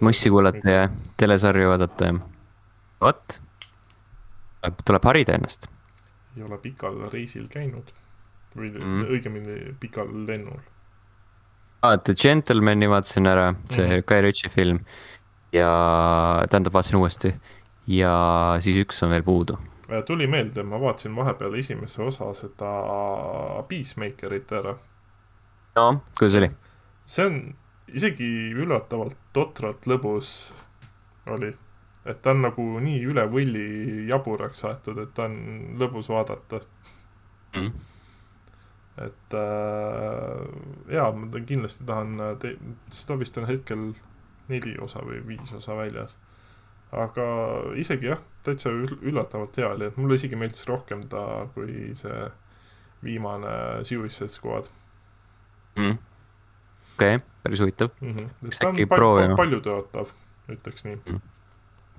[0.00, 0.88] mussi kuulata ja
[1.20, 2.18] telesarju vaadata ja
[3.04, 3.40] vot,
[4.84, 5.68] tuleb harida ennast.
[6.36, 7.92] ei ole pikal reisil käinud
[8.56, 9.02] või mm.
[9.10, 10.62] õigemini pikal lennul.
[11.82, 14.06] aa, The Gentlemani vaatasin ära, see mm.
[14.08, 14.80] Guy Ritchie film
[15.54, 15.68] ja
[16.50, 17.34] tähendab, vaatasin uuesti
[17.90, 18.14] ja
[18.64, 19.58] siis üks on veel puudu.
[20.06, 22.70] Tuli meelde, ma vaatasin vahepeal esimese osa seda
[23.68, 24.78] Peacemakerit ära.
[25.76, 25.88] no,
[26.18, 26.48] kuidas oli?
[27.06, 27.34] see on
[27.92, 28.26] isegi
[28.56, 30.54] üllatavalt totralt lõbus
[31.28, 31.50] oli
[32.04, 33.64] et ta on nagu nii üle võlli
[34.10, 35.36] jaburaks aetud, et ta on
[35.80, 36.60] lõbus vaadata.
[37.54, 37.70] Mm..
[39.04, 40.40] et äh,
[40.90, 42.56] jaa, ma kindlasti tahan te-,
[42.90, 43.92] seda vist on hetkel
[44.50, 46.16] neli osa või viis osa väljas.
[46.94, 47.26] aga
[47.78, 52.26] isegi jah, täitsa üllatavalt hea oli, et mulle isegi meeldis rohkem ta kui see
[53.04, 54.68] viimane Suicide Squad.
[55.78, 55.98] Mm..
[56.96, 57.94] okei okay,, päris huvitav.
[58.00, 58.16] Mm.
[58.18, 58.58] -hmm.
[58.58, 60.12] ta on pal paljutõotav,
[60.58, 60.98] ütleks nii.
[61.06, 61.22] Mm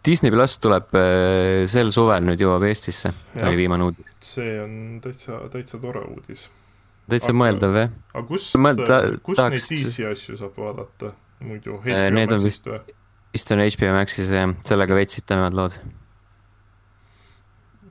[0.06, 4.12] Disney pluss tuleb äh, sel suvel nüüd jõuab Eestisse, oli viimane uudis.
[4.26, 6.48] see on täitsa, täitsa tore uudis.
[7.10, 7.96] täitsa aga, mõeldav jah.
[8.14, 8.58] aga kust
[9.26, 9.68] kust tahaks...
[9.72, 11.80] neid DC asju saab vaadata muidu?
[11.90, 12.70] Äh, need on vist,
[13.34, 15.80] vist on HBO Maxis jah, sellega veits sitemad lood.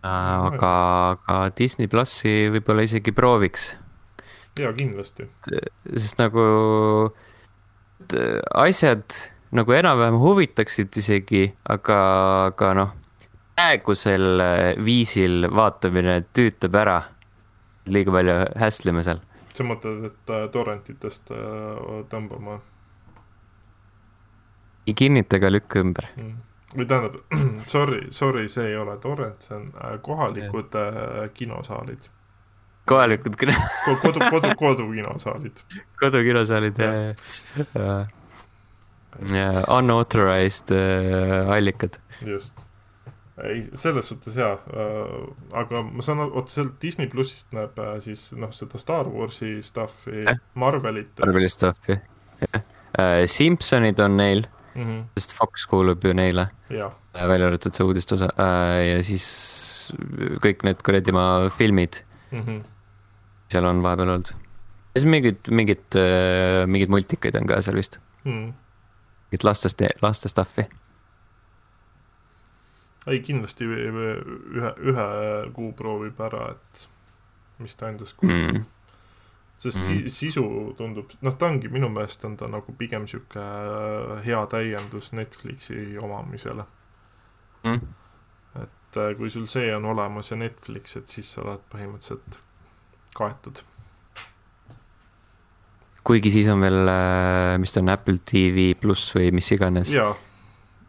[0.05, 0.73] aga,
[1.19, 3.73] aga Disney plussi võib-olla isegi prooviks.
[4.61, 5.27] jaa, kindlasti.
[5.97, 6.49] sest nagu
[8.55, 9.23] asjad
[9.55, 11.99] nagu enam-vähem huvitaksid isegi, aga,
[12.51, 12.95] aga noh,
[13.55, 17.03] praegusel äh, viisil vaatamine tüütab ära.
[17.87, 19.21] liiga palju hästleme seal.
[19.55, 22.59] sa mõtled, et äh, torrentitest äh, tõmbama?
[24.87, 26.35] ei kinnita ega lükka ümber mm.
[26.77, 27.21] või tähendab,
[27.75, 29.71] sorry, sorry, see ei ole torrent, see on
[30.03, 31.31] kohalikud yeah.
[31.35, 32.11] kinosaalid
[32.85, 33.55] kohalikud kino
[34.03, 35.65] kodu, kodu, kodukinosaalid.
[36.03, 37.25] kodukinosaalid, jah,
[37.73, 38.13] jah
[39.69, 41.99] Unauthorized äh, allikad.
[42.27, 42.59] just,
[43.43, 45.15] ei selles suhtes jaa äh,,
[45.59, 49.57] aga ma saan aru, vot sealt Disney plussist näeb äh, siis noh, seda Star Warsi
[49.65, 51.15] stuff'i eh?, Marvelit.
[51.23, 51.99] Marveli stuff'i,
[52.45, 53.25] jah äh,.
[53.31, 54.45] Simpsonid on neil
[54.75, 55.03] mm, -hmm.
[55.19, 56.49] sest Fox kuulub ju neile.
[56.71, 59.27] Äh, välja arvatud see uudiste osa äh, ja siis
[60.45, 62.41] kõik need kuradi maa filmid mm.
[62.41, 62.65] -hmm.
[63.51, 64.35] seal on vahepeal olnud.
[64.97, 65.97] siis mingid, mingid,
[66.67, 68.53] mingid multikaid on ka seal vist mm.
[69.31, 70.69] Mingit lastest, laste stuff'i?
[73.07, 75.09] ei, kindlasti ühe, ühe
[75.57, 76.87] kuu proovib ära, et
[77.63, 78.63] mis ta endast kujutab.
[78.63, 78.71] Mm..
[79.61, 80.07] sest mm.
[80.13, 80.45] sisu
[80.79, 85.99] tundub, noh, ta ongi, minu meelest on ta nagu pigem sihuke äh, hea täiendus Netflixi
[86.03, 86.65] omamisele.
[87.65, 87.93] Mm..
[88.63, 92.41] et äh, kui sul see on olemas ja Netflix, et siis sa oled põhimõtteliselt
[93.15, 93.63] kaetud
[96.05, 99.93] kuigi siis on veel, äh, mis ta on, Apple TV pluss või mis iganes.
[99.95, 100.15] jaa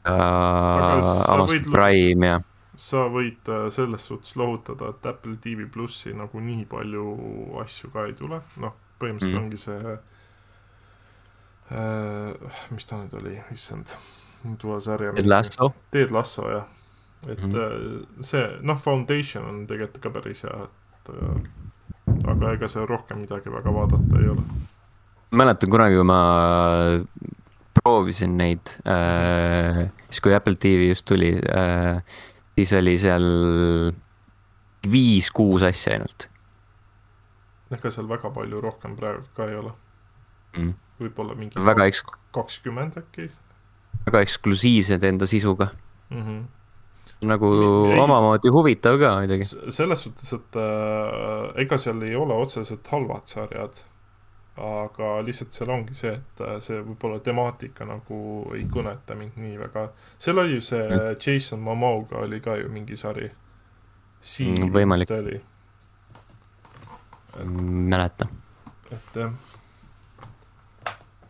[0.06, 1.34] uh,.
[1.34, 2.42] Amazon Prime ja.
[2.76, 7.06] sa võid äh, selles suhtes lohutada, et Apple TV plussi nagu nii palju
[7.64, 9.44] asju ka ei tule, noh, põhimõtteliselt mm.
[9.44, 9.82] ongi see
[11.74, 12.32] äh,,
[12.76, 13.88] mis ta nüüd oli, issand,
[14.62, 15.16] tuua sarja.
[15.18, 15.72] Ted Lasso.
[15.94, 16.68] Ted Lasso, jah.
[17.26, 21.06] et mm see, noh, Foundation on tegelikult ka päris hea, et
[22.30, 24.44] aga ega seal rohkem midagi väga vaadata ei ole
[25.32, 26.20] mäletan kunagi, kui ma
[27.76, 32.02] proovisin neid äh,, siis kui Apple TV just tuli äh,,
[32.56, 33.26] siis oli seal
[34.92, 36.28] viis-kuus asja ainult.
[37.76, 39.74] ega seal väga palju rohkem praegu ka ei ole
[40.58, 40.76] mm..
[41.02, 42.06] võib-olla mingi väga eks-.
[42.36, 43.30] kakskümmend äkki.
[44.06, 45.72] väga eksklusiivsed enda sisuga
[46.10, 46.22] mm.
[46.22, 46.44] -hmm
[47.26, 49.48] nagu ei, omamoodi huvitav ka muidugi.
[49.72, 53.80] selles suhtes, et äh, ega seal ei ole otseselt halvad sarjad
[54.56, 58.20] aga lihtsalt seal ongi see, et äh, see võib-olla temaatika nagu
[58.56, 59.90] ei kõneta mind nii väga.
[60.22, 61.18] seal oli ju see mm.
[61.20, 63.28] Jason Momoa oli ka ju mingi sari.
[64.26, 65.12] Mm, võimalik.
[67.92, 68.26] mäleta.
[68.92, 69.34] et jah.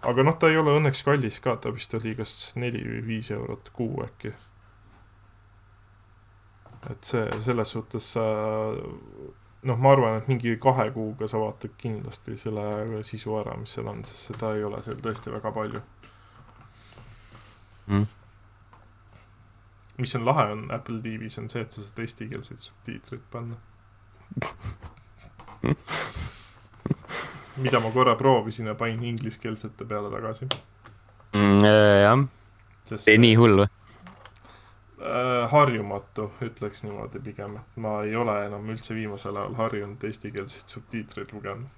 [0.02, 3.32] aga noh, ta ei ole õnneks kallis ka, ta vist oli kas neli või viis
[3.34, 4.36] eurot kuu äkki.
[6.92, 8.78] et see selles suhtes äh,
[9.66, 13.90] noh, ma arvan, et mingi kahe kuuga sa vaatad kindlasti selle sisu ära, mis seal
[13.90, 15.82] on, sest seda ei ole seal tõesti väga palju
[17.88, 18.06] mm..
[20.04, 23.58] mis on lahe, on Apple TV-s on see, et sa saad eestikeelseid subtiitreid panna
[27.66, 30.50] mida ma korra proovisin ja panin ingliskeelsete peale tagasi
[31.34, 31.66] mm,.
[32.04, 32.28] jah,
[33.08, 33.72] ei nii hull või?
[35.06, 40.76] Äh, harjumatu, ütleks niimoodi pigem, et ma ei ole enam üldse viimasel ajal harjunud eestikeelseid
[40.78, 41.70] subtiitreid lugema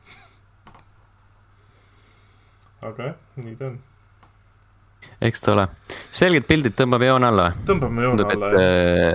[2.82, 3.78] aga jah, nii ta on.
[5.30, 5.66] eks ta ole.
[6.20, 8.66] selged pildid tõmbame joone alla tõmbame joone Tundub, alla, jah.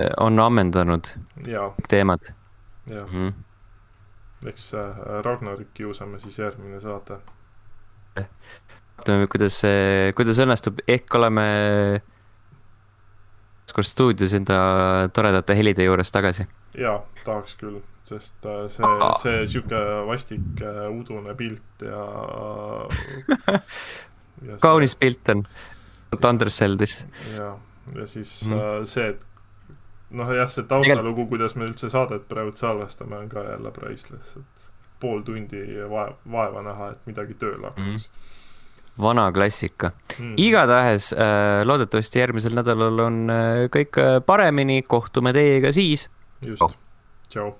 [0.03, 1.11] Äh, on ammendanud
[1.47, 1.69] ja.
[1.89, 2.33] teemad.
[2.91, 3.29] jah mm.
[3.29, 4.49] -hmm.
[4.51, 7.19] eks äh, Ragnarit kiusame siis järgmine saade.
[8.97, 9.61] vaatame, kuidas,
[10.15, 11.45] kuidas õnnestub, ehk oleme
[13.73, 16.45] ükskord stuudios enda toredate helide juures tagasi.
[16.77, 18.89] jaa, tahaks küll, sest äh, see,
[19.21, 22.03] see sihuke vastik äh, udune pilt ja,
[24.47, 24.57] ja.
[24.61, 25.45] kaunis pilt on,
[26.13, 27.07] Thunderceldis.
[27.37, 27.57] ja,
[27.97, 28.85] ja siis mm.
[28.85, 29.25] see, et
[30.11, 34.69] noh, jah, see taustalugu, kuidas me üldse saadet praegu salvestame, on ka jälle priceless, et
[35.01, 38.31] pool tundi vaeva, vaeva näha, et midagi tööle hakkaks mm
[38.99, 39.91] vana klassika.
[40.19, 40.35] Mm..
[40.37, 46.09] igatahes äh, loodetavasti järgmisel nädalal on äh, kõik äh, paremini, kohtume teiega siis.
[46.41, 46.77] just,
[47.29, 47.51] tšau